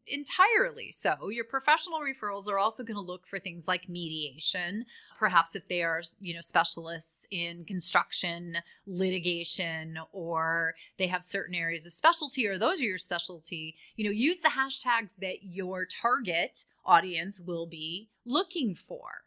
entirely 0.08 0.92
so. 0.92 1.30
Your 1.30 1.46
professional 1.46 2.00
referrals 2.00 2.48
are 2.48 2.58
also 2.58 2.84
going 2.84 2.96
to 2.96 3.02
look 3.02 3.28
for 3.28 3.40
things 3.40 3.68
like 3.68 3.90
mediation, 3.90 4.86
perhaps 5.18 5.56
if 5.56 5.68
they 5.68 5.84
are, 5.84 6.02
you 6.20 6.34
know, 6.34 6.42
specialists 6.42 7.26
in 7.32 7.66
construction, 7.66 8.58
litigation, 8.88 10.00
or 10.12 10.76
they 10.98 11.08
have 11.08 11.24
certain 11.24 11.56
areas 11.56 11.86
of 11.86 11.94
specialty 11.94 12.48
or 12.48 12.58
those 12.58 12.80
are 12.80 12.86
your 12.86 12.98
specialty, 12.98 13.76
you 13.96 14.06
know, 14.06 14.12
use 14.12 14.40
the 14.40 14.50
hashtags 14.50 15.16
that 15.20 15.44
your 15.44 15.86
target 15.86 16.64
audience 16.86 17.40
will 17.40 17.68
be 17.68 18.10
looking 18.26 18.76
for. 18.76 19.24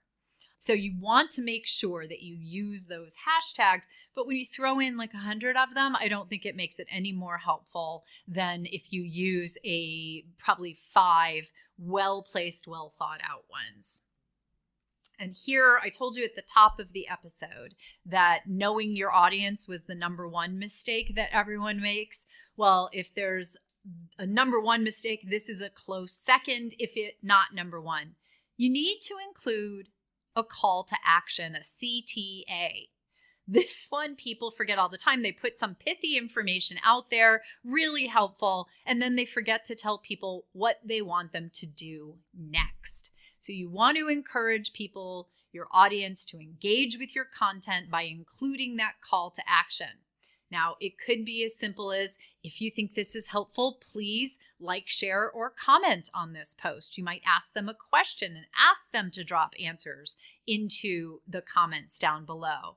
So 0.63 0.75
you 0.75 0.95
want 1.01 1.29
to 1.33 1.43
make 1.43 1.67
sure 1.67 2.07
that 2.07 2.23
you 2.23 2.37
use 2.37 2.85
those 2.85 3.17
hashtags. 3.27 3.87
But 4.15 4.29
when 4.29 4.37
you 4.37 4.47
throw 4.47 4.79
in 4.79 4.97
like 4.97 5.13
a 5.13 5.17
hundred 5.17 5.57
of 5.57 5.75
them, 5.75 5.97
I 5.97 6.07
don't 6.07 6.29
think 6.29 6.47
it 6.47 6.55
makes 6.55 6.79
it 6.79 6.87
any 6.89 7.11
more 7.11 7.39
helpful 7.39 8.05
than 8.29 8.67
if 8.67 8.83
you 8.93 9.03
use 9.03 9.59
a 9.65 10.25
probably 10.39 10.79
five 10.95 11.51
well 11.77 12.23
placed, 12.23 12.69
well 12.69 12.95
thought 12.97 13.19
out 13.29 13.43
ones. 13.51 14.03
And 15.19 15.35
here 15.35 15.81
I 15.83 15.89
told 15.89 16.15
you 16.15 16.23
at 16.25 16.37
the 16.37 16.43
top 16.43 16.79
of 16.79 16.93
the 16.93 17.09
episode 17.09 17.75
that 18.07 18.43
knowing 18.47 18.95
your 18.95 19.13
audience 19.13 19.67
was 19.67 19.83
the 19.83 19.97
number 19.97 20.29
one 20.29 20.61
mistake 20.61 21.17
that 21.17 21.31
everyone 21.33 21.83
makes. 21.83 22.25
Well, 22.57 22.89
if 22.93 23.13
there's 23.17 23.57
a 24.17 24.27
number 24.27 24.61
one 24.61 24.85
mistake, 24.85 25.27
this 25.29 25.49
is 25.49 25.61
a 25.61 25.71
close 25.71 26.15
second, 26.15 26.77
if 26.79 26.93
it 26.95 27.15
not 27.21 27.53
number 27.53 27.81
one. 27.81 28.15
You 28.57 28.71
need 28.71 29.01
to 29.01 29.17
include 29.27 29.89
a 30.35 30.43
call 30.43 30.85
to 30.85 30.97
action, 31.05 31.55
a 31.55 31.61
CTA. 31.61 32.89
This 33.47 33.87
one 33.91 34.15
people 34.15 34.51
forget 34.51 34.79
all 34.79 34.89
the 34.89 34.97
time. 34.97 35.23
They 35.23 35.33
put 35.33 35.59
some 35.59 35.75
pithy 35.75 36.17
information 36.17 36.79
out 36.85 37.11
there, 37.11 37.43
really 37.65 38.07
helpful, 38.07 38.69
and 38.87 39.03
then 39.03 39.17
they 39.17 39.27
forget 39.27 39.65
to 39.67 39.75
tell 39.75 39.99
people 39.99 40.47
what 40.53 40.79
they 40.85 41.03
want 41.03 41.33
them 41.33 41.51
to 41.55 41.67
do 41.67 42.17
next. 42.37 43.11
So 43.41 43.53
you 43.53 43.69
want 43.69 43.99
to 43.99 44.09
encourage 44.09 44.73
people, 44.73 45.29
your 45.53 45.67
audience, 45.73 46.25
to 46.27 46.39
engage 46.39 46.97
with 46.97 47.15
your 47.17 47.27
content 47.27 47.91
by 47.91 48.03
including 48.03 48.77
that 48.77 48.95
call 49.03 49.33
to 49.33 49.43
action. 49.49 49.99
Now, 50.53 50.77
it 50.81 50.99
could 50.99 51.25
be 51.25 51.43
as 51.45 51.59
simple 51.59 51.93
as 51.93 52.19
if 52.45 52.61
you 52.61 52.71
think 52.71 52.95
this 52.95 53.17
is 53.17 53.29
helpful, 53.29 53.79
please 53.81 54.39
like, 54.61 54.87
share, 54.87 55.31
or 55.31 55.51
comment 55.51 56.11
on 56.15 56.35
this 56.35 56.55
post. 56.55 56.99
You 56.99 57.05
might 57.05 57.23
ask 57.27 57.55
them 57.55 57.71
a 57.71 57.75
question 57.75 58.37
and 58.37 58.47
ask 58.57 58.93
them 58.93 59.11
to 59.13 59.25
drop 59.25 59.55
answers 59.59 60.17
into 60.47 61.21
the 61.27 61.41
comments 61.41 61.99
down 61.99 62.27
below. 62.27 62.77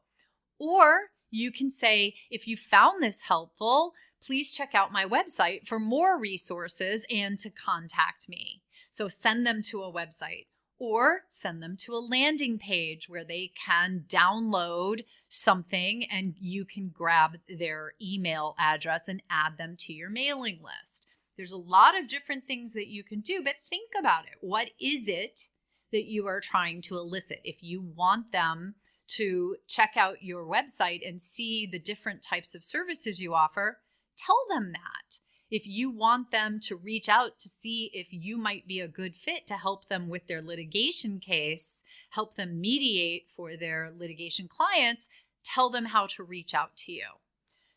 Or 0.57 1.09
you 1.29 1.51
can 1.51 1.69
say, 1.69 2.15
if 2.31 2.47
you 2.47 2.55
found 2.55 3.03
this 3.03 3.23
helpful, 3.23 3.93
please 4.25 4.53
check 4.53 4.73
out 4.73 4.93
my 4.93 5.05
website 5.05 5.67
for 5.67 5.77
more 5.77 6.17
resources 6.17 7.05
and 7.11 7.37
to 7.39 7.49
contact 7.49 8.29
me. 8.29 8.61
So 8.89 9.09
send 9.09 9.45
them 9.45 9.61
to 9.63 9.83
a 9.83 9.91
website 9.91 10.45
or 10.77 11.21
send 11.29 11.61
them 11.61 11.75
to 11.77 11.93
a 11.93 12.05
landing 12.07 12.57
page 12.57 13.07
where 13.07 13.23
they 13.23 13.51
can 13.65 14.03
download 14.07 15.05
something 15.27 16.05
and 16.11 16.35
you 16.39 16.65
can 16.65 16.89
grab 16.93 17.37
their 17.47 17.93
email 18.01 18.55
address 18.59 19.03
and 19.07 19.21
add 19.29 19.57
them 19.57 19.75
to 19.77 19.93
your 19.93 20.09
mailing 20.09 20.59
list. 20.61 21.07
There's 21.37 21.51
a 21.51 21.57
lot 21.57 21.97
of 21.97 22.07
different 22.07 22.45
things 22.45 22.73
that 22.73 22.87
you 22.87 23.03
can 23.03 23.21
do, 23.21 23.41
but 23.43 23.55
think 23.69 23.91
about 23.99 24.25
it. 24.25 24.37
What 24.41 24.69
is 24.79 25.07
it 25.07 25.47
that 25.91 26.05
you 26.05 26.27
are 26.27 26.39
trying 26.39 26.81
to 26.83 26.97
elicit? 26.97 27.39
If 27.43 27.61
you 27.61 27.81
want 27.81 28.31
them 28.31 28.75
to 29.07 29.57
check 29.67 29.93
out 29.95 30.23
your 30.23 30.45
website 30.45 31.07
and 31.07 31.21
see 31.21 31.67
the 31.69 31.79
different 31.79 32.21
types 32.21 32.55
of 32.55 32.63
services 32.63 33.19
you 33.19 33.33
offer, 33.33 33.79
tell 34.17 34.43
them 34.49 34.71
that 34.71 35.19
if 35.51 35.65
you 35.65 35.89
want 35.89 36.31
them 36.31 36.59
to 36.59 36.75
reach 36.75 37.07
out 37.07 37.39
to 37.39 37.49
see 37.49 37.91
if 37.93 38.07
you 38.09 38.37
might 38.37 38.67
be 38.67 38.79
a 38.79 38.87
good 38.87 39.15
fit 39.15 39.45
to 39.47 39.55
help 39.55 39.87
them 39.87 40.09
with 40.09 40.27
their 40.27 40.41
litigation 40.41 41.19
case, 41.19 41.83
help 42.09 42.35
them 42.35 42.59
mediate 42.59 43.27
for 43.35 43.55
their 43.55 43.91
litigation 43.95 44.47
clients, 44.47 45.09
tell 45.43 45.69
them 45.69 45.85
how 45.85 46.07
to 46.07 46.23
reach 46.23 46.53
out 46.53 46.75
to 46.75 46.91
you. 46.91 47.05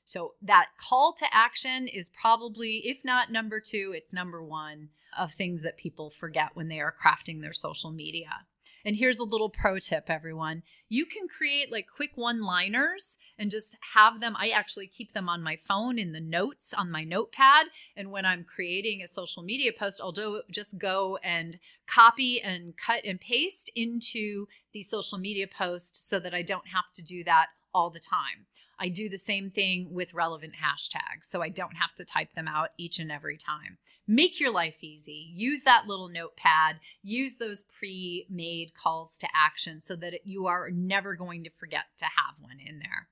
So 0.04 0.34
that 0.40 0.68
call 0.80 1.12
to 1.18 1.26
action 1.30 1.86
is 1.86 2.08
probably, 2.08 2.82
if 2.86 3.04
not 3.04 3.30
number 3.30 3.60
two, 3.60 3.92
it's 3.94 4.14
number 4.14 4.42
one 4.42 4.88
of 5.18 5.32
things 5.32 5.60
that 5.62 5.76
people 5.76 6.08
forget 6.08 6.50
when 6.54 6.68
they 6.68 6.80
are 6.80 6.94
crafting 6.94 7.42
their 7.42 7.52
social 7.52 7.90
media. 7.90 8.46
And 8.84 8.96
here's 8.96 9.18
a 9.18 9.24
little 9.24 9.50
pro 9.50 9.78
tip, 9.78 10.04
everyone. 10.08 10.62
You 10.88 11.04
can 11.04 11.28
create 11.28 11.70
like 11.70 11.86
quick 11.94 12.12
one 12.14 12.42
liners 12.42 13.18
and 13.38 13.50
just 13.50 13.76
have 13.94 14.20
them. 14.20 14.34
I 14.38 14.48
actually 14.48 14.86
keep 14.86 15.12
them 15.12 15.28
on 15.28 15.42
my 15.42 15.56
phone 15.56 15.98
in 15.98 16.12
the 16.12 16.20
notes 16.20 16.72
on 16.72 16.90
my 16.90 17.04
notepad. 17.04 17.66
And 17.96 18.10
when 18.10 18.24
I'm 18.24 18.44
creating 18.44 19.02
a 19.02 19.08
social 19.08 19.42
media 19.42 19.72
post, 19.78 20.00
I'll 20.02 20.12
do, 20.12 20.42
just 20.50 20.78
go 20.78 21.18
and 21.22 21.58
copy 21.86 22.40
and 22.40 22.74
cut 22.76 23.04
and 23.04 23.20
paste 23.20 23.70
into 23.74 24.46
the 24.72 24.82
social 24.82 25.18
media 25.18 25.46
post 25.46 26.08
so 26.08 26.18
that 26.20 26.34
I 26.34 26.42
don't 26.42 26.68
have 26.68 26.92
to 26.94 27.02
do 27.02 27.24
that 27.24 27.48
all 27.74 27.90
the 27.90 28.00
time. 28.00 28.46
I 28.78 28.88
do 28.88 29.08
the 29.08 29.18
same 29.18 29.50
thing 29.50 29.88
with 29.92 30.14
relevant 30.14 30.54
hashtags, 30.62 31.24
so 31.24 31.42
I 31.42 31.48
don't 31.48 31.76
have 31.76 31.94
to 31.96 32.04
type 32.04 32.34
them 32.34 32.48
out 32.48 32.70
each 32.78 32.98
and 32.98 33.10
every 33.10 33.36
time. 33.36 33.78
Make 34.06 34.40
your 34.40 34.50
life 34.50 34.82
easy. 34.82 35.32
Use 35.34 35.62
that 35.62 35.86
little 35.86 36.08
notepad. 36.08 36.76
Use 37.02 37.36
those 37.36 37.62
pre 37.62 38.26
made 38.30 38.72
calls 38.74 39.18
to 39.18 39.28
action 39.34 39.80
so 39.80 39.96
that 39.96 40.26
you 40.26 40.46
are 40.46 40.70
never 40.70 41.14
going 41.14 41.44
to 41.44 41.50
forget 41.50 41.84
to 41.98 42.04
have 42.04 42.36
one 42.40 42.58
in 42.64 42.78
there. 42.78 43.08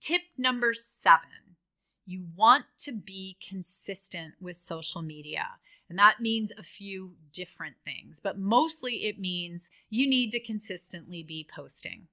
Tip 0.00 0.22
number 0.36 0.74
seven 0.74 1.56
you 2.06 2.24
want 2.36 2.66
to 2.78 2.92
be 2.92 3.36
consistent 3.46 4.34
with 4.40 4.56
social 4.56 5.02
media. 5.02 5.46
And 5.88 5.98
that 5.98 6.20
means 6.20 6.52
a 6.56 6.62
few 6.62 7.14
different 7.32 7.76
things, 7.84 8.20
but 8.20 8.38
mostly 8.38 9.06
it 9.06 9.18
means 9.18 9.70
you 9.90 10.08
need 10.08 10.30
to 10.32 10.40
consistently 10.40 11.22
be 11.22 11.46
posting. 11.52 12.06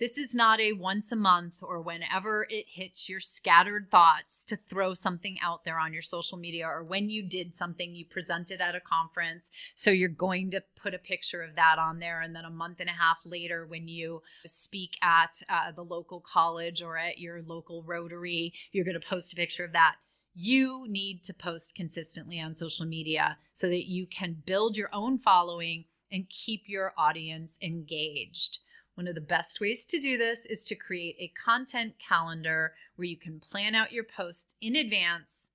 This 0.00 0.16
is 0.16 0.34
not 0.34 0.60
a 0.60 0.72
once 0.72 1.12
a 1.12 1.16
month 1.16 1.56
or 1.60 1.82
whenever 1.82 2.46
it 2.48 2.64
hits 2.72 3.06
your 3.06 3.20
scattered 3.20 3.90
thoughts 3.90 4.46
to 4.46 4.56
throw 4.56 4.94
something 4.94 5.36
out 5.42 5.66
there 5.66 5.78
on 5.78 5.92
your 5.92 6.00
social 6.00 6.38
media 6.38 6.66
or 6.66 6.82
when 6.82 7.10
you 7.10 7.22
did 7.22 7.54
something 7.54 7.94
you 7.94 8.06
presented 8.06 8.62
at 8.62 8.74
a 8.74 8.80
conference. 8.80 9.50
So 9.74 9.90
you're 9.90 10.08
going 10.08 10.52
to 10.52 10.64
put 10.82 10.94
a 10.94 10.98
picture 10.98 11.42
of 11.42 11.54
that 11.56 11.78
on 11.78 11.98
there. 11.98 12.22
And 12.22 12.34
then 12.34 12.46
a 12.46 12.50
month 12.50 12.80
and 12.80 12.88
a 12.88 12.94
half 12.94 13.20
later, 13.26 13.66
when 13.66 13.88
you 13.88 14.22
speak 14.46 14.92
at 15.02 15.42
uh, 15.50 15.72
the 15.72 15.84
local 15.84 16.24
college 16.32 16.80
or 16.80 16.96
at 16.96 17.18
your 17.18 17.42
local 17.42 17.84
Rotary, 17.86 18.54
you're 18.72 18.86
going 18.86 18.98
to 18.98 19.06
post 19.06 19.34
a 19.34 19.36
picture 19.36 19.66
of 19.66 19.72
that 19.74 19.96
you 20.32 20.86
need 20.88 21.24
to 21.24 21.34
post 21.34 21.74
consistently 21.74 22.40
on 22.40 22.54
social 22.54 22.86
media 22.86 23.36
so 23.52 23.68
that 23.68 23.88
you 23.88 24.06
can 24.06 24.36
build 24.46 24.76
your 24.76 24.88
own 24.92 25.18
following 25.18 25.84
and 26.10 26.30
keep 26.30 26.62
your 26.66 26.94
audience 26.96 27.58
engaged. 27.60 28.60
One 29.00 29.08
of 29.08 29.14
the 29.14 29.22
best 29.22 29.62
ways 29.62 29.86
to 29.86 29.98
do 29.98 30.18
this 30.18 30.44
is 30.44 30.62
to 30.66 30.74
create 30.74 31.16
a 31.18 31.32
content 31.42 31.94
calendar 32.06 32.74
where 32.96 33.08
you 33.08 33.16
can 33.16 33.40
plan 33.40 33.74
out 33.74 33.92
your 33.92 34.04
posts 34.04 34.56
in 34.60 34.76
advance. 34.76 35.48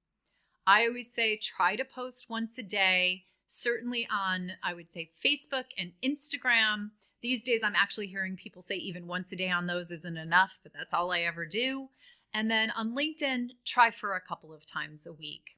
I 0.65 0.88
always 0.88 1.13
say 1.13 1.38
try 1.38 1.75
to 1.75 1.86
post 1.86 2.25
once 2.27 2.58
a 2.58 2.63
day, 2.63 3.25
certainly 3.45 4.08
on, 4.12 4.53
I 4.63 4.73
would 4.73 4.91
say, 4.91 5.12
Facebook 5.23 5.65
and 5.77 5.91
Instagram. 6.03 6.89
These 7.21 7.43
days, 7.43 7.62
I'm 7.63 7.75
actually 7.75 8.08
hearing 8.08 8.36
people 8.36 8.63
say 8.63 8.77
even 8.77 9.05
once 9.05 9.31
a 9.31 9.36
day 9.36 9.51
on 9.51 9.67
those 9.67 9.91
isn't 9.91 10.17
enough, 10.17 10.58
but 10.63 10.73
that's 10.73 10.95
all 10.95 11.12
I 11.12 11.19
ever 11.19 11.45
do. 11.45 11.89
And 12.34 12.49
then 12.49 12.71
on 12.71 12.95
LinkedIn, 12.95 13.49
try 13.63 13.91
for 13.91 14.15
a 14.15 14.27
couple 14.27 14.55
of 14.55 14.65
times 14.65 15.05
a 15.05 15.13
week. 15.13 15.55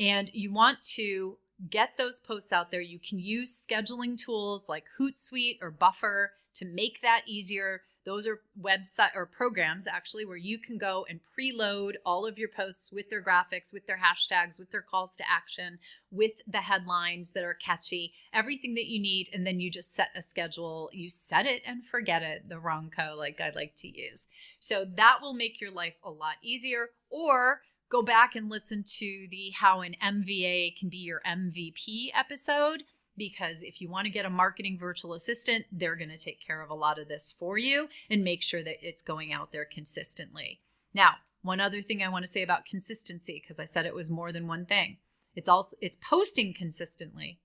And 0.00 0.28
you 0.34 0.52
want 0.52 0.82
to 0.96 1.38
get 1.70 1.90
those 1.96 2.18
posts 2.18 2.52
out 2.52 2.72
there. 2.72 2.80
You 2.80 2.98
can 2.98 3.20
use 3.20 3.64
scheduling 3.64 4.18
tools 4.18 4.64
like 4.68 4.86
Hootsuite 4.98 5.58
or 5.62 5.70
Buffer 5.70 6.32
to 6.56 6.64
make 6.64 7.00
that 7.02 7.22
easier, 7.26 7.82
those 8.06 8.26
are 8.26 8.40
website 8.58 9.16
or 9.16 9.26
programs 9.26 9.88
actually 9.88 10.24
where 10.24 10.36
you 10.36 10.60
can 10.60 10.78
go 10.78 11.04
and 11.10 11.18
preload 11.36 11.94
all 12.06 12.24
of 12.24 12.38
your 12.38 12.48
posts 12.48 12.92
with 12.92 13.10
their 13.10 13.22
graphics, 13.22 13.72
with 13.72 13.84
their 13.88 13.98
hashtags, 13.98 14.60
with 14.60 14.70
their 14.70 14.84
calls 14.88 15.16
to 15.16 15.24
action, 15.28 15.80
with 16.12 16.30
the 16.46 16.60
headlines 16.60 17.32
that 17.32 17.42
are 17.42 17.54
catchy, 17.54 18.14
everything 18.32 18.74
that 18.76 18.86
you 18.86 19.00
need. 19.00 19.28
And 19.32 19.44
then 19.44 19.58
you 19.58 19.72
just 19.72 19.92
set 19.92 20.10
a 20.14 20.22
schedule. 20.22 20.88
You 20.92 21.10
set 21.10 21.46
it 21.46 21.62
and 21.66 21.84
forget 21.84 22.22
it, 22.22 22.48
the 22.48 22.60
wrong 22.60 22.92
co 22.96 23.16
like 23.18 23.40
I 23.40 23.50
like 23.50 23.74
to 23.78 23.88
use. 23.88 24.28
So 24.60 24.86
that 24.96 25.18
will 25.20 25.34
make 25.34 25.60
your 25.60 25.72
life 25.72 25.96
a 26.04 26.10
lot 26.10 26.36
easier. 26.42 26.90
Or 27.10 27.62
go 27.90 28.02
back 28.02 28.36
and 28.36 28.48
listen 28.48 28.84
to 28.98 29.26
the 29.32 29.50
How 29.58 29.80
an 29.80 29.96
MVA 30.00 30.78
Can 30.78 30.88
Be 30.88 30.98
Your 30.98 31.22
MVP 31.26 32.10
episode 32.14 32.84
because 33.16 33.62
if 33.62 33.80
you 33.80 33.88
want 33.88 34.04
to 34.06 34.10
get 34.10 34.24
a 34.24 34.30
marketing 34.30 34.78
virtual 34.78 35.14
assistant, 35.14 35.66
they're 35.72 35.96
going 35.96 36.10
to 36.10 36.18
take 36.18 36.44
care 36.44 36.62
of 36.62 36.70
a 36.70 36.74
lot 36.74 36.98
of 36.98 37.08
this 37.08 37.34
for 37.38 37.58
you 37.58 37.88
and 38.10 38.22
make 38.22 38.42
sure 38.42 38.62
that 38.62 38.76
it's 38.80 39.02
going 39.02 39.32
out 39.32 39.52
there 39.52 39.64
consistently. 39.64 40.60
Now, 40.94 41.16
one 41.42 41.60
other 41.60 41.82
thing 41.82 42.02
I 42.02 42.08
want 42.08 42.24
to 42.24 42.30
say 42.30 42.42
about 42.42 42.66
consistency 42.66 43.42
because 43.42 43.60
I 43.60 43.66
said 43.66 43.86
it 43.86 43.94
was 43.94 44.10
more 44.10 44.32
than 44.32 44.46
one 44.46 44.66
thing. 44.66 44.98
It's 45.34 45.48
also 45.48 45.76
it's 45.80 45.98
posting 46.08 46.54
consistently, 46.54 47.38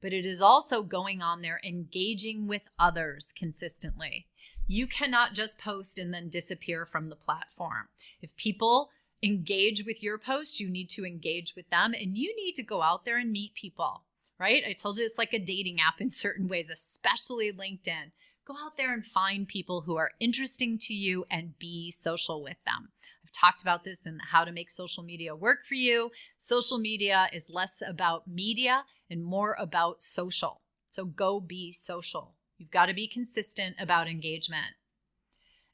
but 0.00 0.12
it 0.12 0.24
is 0.24 0.40
also 0.40 0.82
going 0.82 1.22
on 1.22 1.42
there 1.42 1.60
engaging 1.64 2.46
with 2.46 2.62
others 2.78 3.32
consistently. 3.36 4.26
You 4.66 4.86
cannot 4.86 5.34
just 5.34 5.58
post 5.58 5.98
and 5.98 6.12
then 6.12 6.28
disappear 6.28 6.84
from 6.86 7.08
the 7.08 7.16
platform. 7.16 7.88
If 8.20 8.34
people 8.36 8.90
engage 9.22 9.84
with 9.84 10.02
your 10.02 10.18
post, 10.18 10.60
you 10.60 10.68
need 10.68 10.88
to 10.90 11.04
engage 11.04 11.54
with 11.54 11.68
them, 11.70 11.94
and 11.94 12.16
you 12.16 12.34
need 12.36 12.54
to 12.54 12.62
go 12.62 12.82
out 12.82 13.04
there 13.04 13.18
and 13.18 13.30
meet 13.30 13.54
people, 13.54 14.02
right? 14.38 14.62
I 14.68 14.72
told 14.72 14.98
you 14.98 15.04
it's 15.04 15.18
like 15.18 15.32
a 15.32 15.38
dating 15.38 15.80
app 15.80 16.00
in 16.00 16.10
certain 16.10 16.48
ways, 16.48 16.70
especially 16.70 17.52
LinkedIn. 17.52 18.12
Go 18.46 18.54
out 18.54 18.76
there 18.76 18.92
and 18.92 19.04
find 19.04 19.48
people 19.48 19.82
who 19.82 19.96
are 19.96 20.12
interesting 20.20 20.78
to 20.82 20.94
you 20.94 21.24
and 21.30 21.58
be 21.58 21.90
social 21.90 22.42
with 22.42 22.58
them. 22.64 22.90
I've 23.24 23.32
talked 23.32 23.62
about 23.62 23.82
this 23.82 24.00
and 24.04 24.20
how 24.30 24.44
to 24.44 24.52
make 24.52 24.70
social 24.70 25.02
media 25.02 25.34
work 25.34 25.66
for 25.66 25.74
you. 25.74 26.10
Social 26.36 26.78
media 26.78 27.28
is 27.32 27.50
less 27.50 27.82
about 27.84 28.28
media 28.28 28.84
and 29.10 29.24
more 29.24 29.56
about 29.58 30.02
social. 30.02 30.60
So 30.90 31.04
go 31.04 31.40
be 31.40 31.72
social. 31.72 32.34
You've 32.56 32.70
got 32.70 32.86
to 32.86 32.94
be 32.94 33.08
consistent 33.08 33.76
about 33.80 34.08
engagement. 34.08 34.74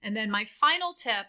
And 0.03 0.17
then 0.17 0.31
my 0.31 0.45
final 0.45 0.95
tip 0.95 1.27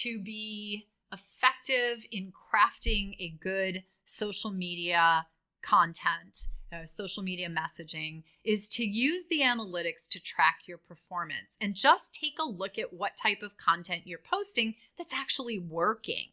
to 0.00 0.18
be 0.18 0.88
effective 1.12 2.04
in 2.10 2.32
crafting 2.32 3.14
a 3.18 3.34
good 3.40 3.84
social 4.04 4.50
media 4.50 5.26
content, 5.62 6.46
uh, 6.72 6.86
social 6.86 7.22
media 7.22 7.48
messaging, 7.48 8.22
is 8.44 8.68
to 8.70 8.84
use 8.84 9.26
the 9.26 9.40
analytics 9.40 10.08
to 10.08 10.20
track 10.20 10.60
your 10.66 10.78
performance 10.78 11.56
and 11.60 11.74
just 11.74 12.14
take 12.14 12.38
a 12.40 12.44
look 12.44 12.78
at 12.78 12.92
what 12.92 13.16
type 13.16 13.42
of 13.42 13.56
content 13.56 14.02
you're 14.04 14.18
posting 14.18 14.74
that's 14.96 15.14
actually 15.14 15.58
working. 15.58 16.28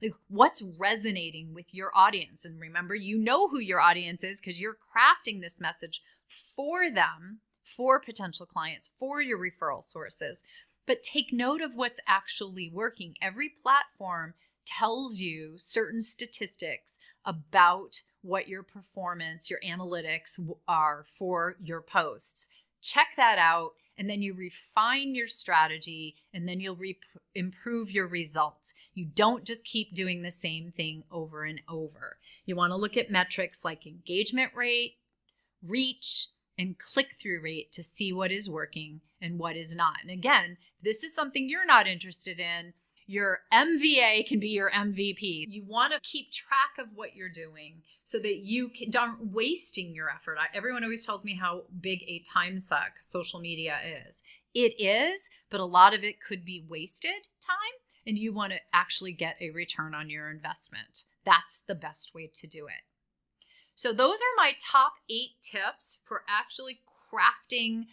Like 0.00 0.14
what's 0.28 0.62
resonating 0.62 1.54
with 1.54 1.66
your 1.72 1.90
audience. 1.94 2.44
And 2.44 2.60
remember, 2.60 2.94
you 2.94 3.18
know 3.18 3.48
who 3.48 3.58
your 3.58 3.80
audience 3.80 4.22
is 4.22 4.40
because 4.40 4.60
you're 4.60 4.76
crafting 4.76 5.40
this 5.40 5.60
message 5.60 6.00
for 6.28 6.88
them, 6.90 7.40
for 7.64 7.98
potential 7.98 8.46
clients, 8.46 8.90
for 8.98 9.20
your 9.20 9.38
referral 9.38 9.82
sources 9.82 10.42
but 10.88 11.02
take 11.02 11.34
note 11.34 11.60
of 11.60 11.74
what's 11.74 12.00
actually 12.08 12.70
working. 12.72 13.14
Every 13.20 13.50
platform 13.62 14.32
tells 14.64 15.18
you 15.18 15.54
certain 15.58 16.00
statistics 16.00 16.96
about 17.26 18.02
what 18.28 18.46
your 18.46 18.62
performance, 18.62 19.50
your 19.50 19.60
analytics 19.66 20.38
are 20.68 21.06
for 21.18 21.56
your 21.62 21.80
posts. 21.80 22.48
Check 22.82 23.08
that 23.16 23.38
out 23.38 23.72
and 23.96 24.08
then 24.08 24.22
you 24.22 24.34
refine 24.34 25.14
your 25.14 25.26
strategy 25.26 26.14
and 26.32 26.46
then 26.46 26.60
you'll 26.60 26.76
re- 26.76 26.98
improve 27.34 27.90
your 27.90 28.06
results. 28.06 28.74
You 28.94 29.06
don't 29.06 29.44
just 29.44 29.64
keep 29.64 29.94
doing 29.94 30.22
the 30.22 30.30
same 30.30 30.70
thing 30.70 31.04
over 31.10 31.44
and 31.44 31.60
over. 31.68 32.18
You 32.44 32.54
want 32.54 32.70
to 32.70 32.76
look 32.76 32.96
at 32.96 33.10
metrics 33.10 33.64
like 33.64 33.86
engagement 33.86 34.52
rate, 34.54 34.96
reach, 35.66 36.28
and 36.58 36.78
click 36.78 37.14
through 37.20 37.40
rate 37.40 37.72
to 37.72 37.82
see 37.82 38.12
what 38.12 38.30
is 38.30 38.50
working 38.50 39.00
and 39.22 39.38
what 39.38 39.56
is 39.56 39.74
not. 39.74 39.96
And 40.02 40.10
again, 40.10 40.58
this 40.82 41.02
is 41.02 41.14
something 41.14 41.48
you're 41.48 41.66
not 41.66 41.86
interested 41.86 42.38
in, 42.38 42.74
your 43.08 43.40
MVA 43.54 44.26
can 44.28 44.38
be 44.38 44.50
your 44.50 44.70
MVP. 44.70 45.46
You 45.48 45.64
want 45.66 45.94
to 45.94 46.00
keep 46.00 46.30
track 46.30 46.78
of 46.78 46.88
what 46.94 47.16
you're 47.16 47.30
doing 47.30 47.80
so 48.04 48.18
that 48.18 48.40
you 48.40 48.68
can, 48.68 48.94
aren't 48.94 49.32
wasting 49.32 49.94
your 49.94 50.10
effort. 50.10 50.36
I, 50.38 50.54
everyone 50.54 50.84
always 50.84 51.06
tells 51.06 51.24
me 51.24 51.34
how 51.34 51.62
big 51.80 52.02
a 52.06 52.22
time 52.30 52.60
suck 52.60 52.92
social 53.00 53.40
media 53.40 53.78
is. 54.06 54.22
It 54.54 54.78
is, 54.78 55.30
but 55.50 55.58
a 55.58 55.64
lot 55.64 55.94
of 55.94 56.04
it 56.04 56.16
could 56.20 56.44
be 56.44 56.66
wasted 56.68 57.28
time, 57.40 57.80
and 58.06 58.18
you 58.18 58.34
want 58.34 58.52
to 58.52 58.58
actually 58.74 59.12
get 59.12 59.36
a 59.40 59.50
return 59.50 59.94
on 59.94 60.10
your 60.10 60.30
investment. 60.30 61.04
That's 61.24 61.60
the 61.60 61.74
best 61.74 62.14
way 62.14 62.30
to 62.34 62.46
do 62.46 62.66
it. 62.66 62.84
So, 63.74 63.92
those 63.92 64.16
are 64.16 64.36
my 64.36 64.52
top 64.60 64.94
eight 65.08 65.40
tips 65.40 66.00
for 66.04 66.24
actually 66.28 66.80
crafting 67.10 67.86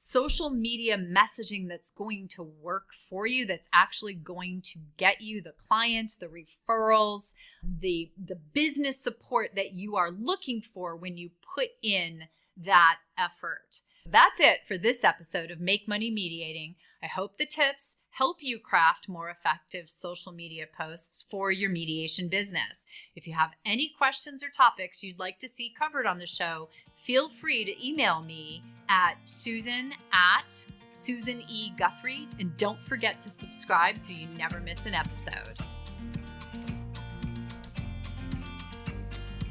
social 0.00 0.48
media 0.48 0.96
messaging 0.96 1.68
that's 1.68 1.90
going 1.90 2.28
to 2.28 2.44
work 2.62 2.86
for 3.10 3.26
you 3.26 3.44
that's 3.44 3.66
actually 3.72 4.14
going 4.14 4.62
to 4.62 4.78
get 4.96 5.20
you 5.20 5.42
the 5.42 5.52
clients 5.58 6.16
the 6.16 6.28
referrals 6.28 7.32
the 7.80 8.08
the 8.16 8.38
business 8.52 9.02
support 9.02 9.50
that 9.56 9.72
you 9.72 9.96
are 9.96 10.12
looking 10.12 10.62
for 10.62 10.94
when 10.94 11.16
you 11.16 11.30
put 11.52 11.70
in 11.82 12.22
that 12.56 12.98
effort 13.18 13.80
that's 14.06 14.38
it 14.38 14.60
for 14.68 14.78
this 14.78 15.02
episode 15.02 15.50
of 15.50 15.58
make 15.58 15.88
money 15.88 16.12
mediating 16.12 16.76
i 17.02 17.06
hope 17.06 17.36
the 17.36 17.44
tips 17.44 17.96
help 18.10 18.38
you 18.40 18.58
craft 18.58 19.08
more 19.08 19.30
effective 19.30 19.88
social 19.88 20.32
media 20.32 20.66
posts 20.76 21.24
for 21.30 21.52
your 21.52 21.70
mediation 21.70 22.26
business. 22.26 22.84
If 23.14 23.28
you 23.28 23.34
have 23.34 23.50
any 23.64 23.92
questions 23.96 24.42
or 24.42 24.48
topics 24.48 25.04
you'd 25.04 25.20
like 25.20 25.38
to 25.38 25.48
see 25.48 25.72
covered 25.78 26.04
on 26.04 26.18
the 26.18 26.26
show, 26.26 26.68
feel 26.98 27.28
free 27.28 27.64
to 27.64 27.86
email 27.86 28.22
me 28.22 28.62
at 28.88 29.16
susan 29.24 29.92
at 30.12 30.66
Susan 30.98 31.42
E. 31.48 31.70
Guthrie. 31.78 32.28
And 32.40 32.56
don't 32.56 32.80
forget 32.82 33.20
to 33.22 33.30
subscribe 33.30 33.98
so 33.98 34.12
you 34.12 34.26
never 34.36 34.60
miss 34.60 34.84
an 34.86 34.94
episode. 34.94 35.58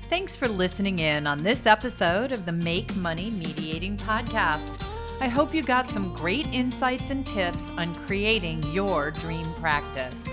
Thanks 0.09 0.37
for 0.37 0.47
listening 0.47 0.99
in 0.99 1.27
on 1.27 1.39
this 1.39 1.65
episode 1.65 2.31
of 2.31 2.45
the 2.45 2.51
Make 2.51 2.95
Money 2.95 3.29
Mediating 3.29 3.97
Podcast. 3.97 4.81
I 5.19 5.27
hope 5.27 5.53
you 5.53 5.63
got 5.63 5.89
some 5.89 6.13
great 6.15 6.47
insights 6.47 7.09
and 7.09 7.25
tips 7.25 7.71
on 7.71 7.93
creating 7.95 8.63
your 8.71 9.11
dream 9.11 9.45
practice. 9.55 10.23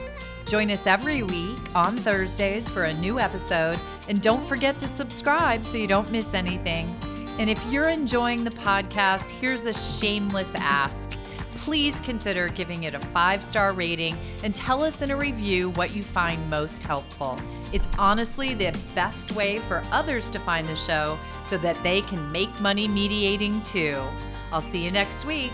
Join 0.46 0.70
us 0.70 0.86
every 0.86 1.22
week 1.22 1.58
on 1.74 1.96
Thursdays 1.96 2.68
for 2.68 2.84
a 2.84 2.94
new 2.94 3.18
episode, 3.18 3.80
and 4.08 4.20
don't 4.20 4.44
forget 4.44 4.78
to 4.80 4.86
subscribe 4.86 5.64
so 5.64 5.78
you 5.78 5.86
don't 5.86 6.12
miss 6.12 6.34
anything. 6.34 6.94
And 7.38 7.48
if 7.48 7.64
you're 7.66 7.88
enjoying 7.88 8.44
the 8.44 8.50
podcast, 8.50 9.30
here's 9.30 9.64
a 9.64 9.72
shameless 9.72 10.54
ask. 10.54 11.10
Please 11.56 11.98
consider 12.00 12.48
giving 12.48 12.84
it 12.84 12.92
a 12.92 13.00
five 13.00 13.42
star 13.42 13.72
rating 13.72 14.16
and 14.42 14.54
tell 14.54 14.84
us 14.84 15.00
in 15.00 15.10
a 15.10 15.16
review 15.16 15.70
what 15.70 15.94
you 15.94 16.02
find 16.02 16.50
most 16.50 16.82
helpful. 16.82 17.38
It's 17.72 17.88
honestly 17.98 18.52
the 18.52 18.78
best 18.94 19.32
way 19.32 19.58
for 19.58 19.82
others 19.90 20.28
to 20.30 20.38
find 20.38 20.66
the 20.66 20.76
show 20.76 21.18
so 21.42 21.56
that 21.58 21.82
they 21.82 22.02
can 22.02 22.30
make 22.30 22.60
money 22.60 22.86
mediating 22.86 23.62
too. 23.62 23.96
I'll 24.52 24.60
see 24.60 24.84
you 24.84 24.90
next 24.90 25.24
week. 25.24 25.52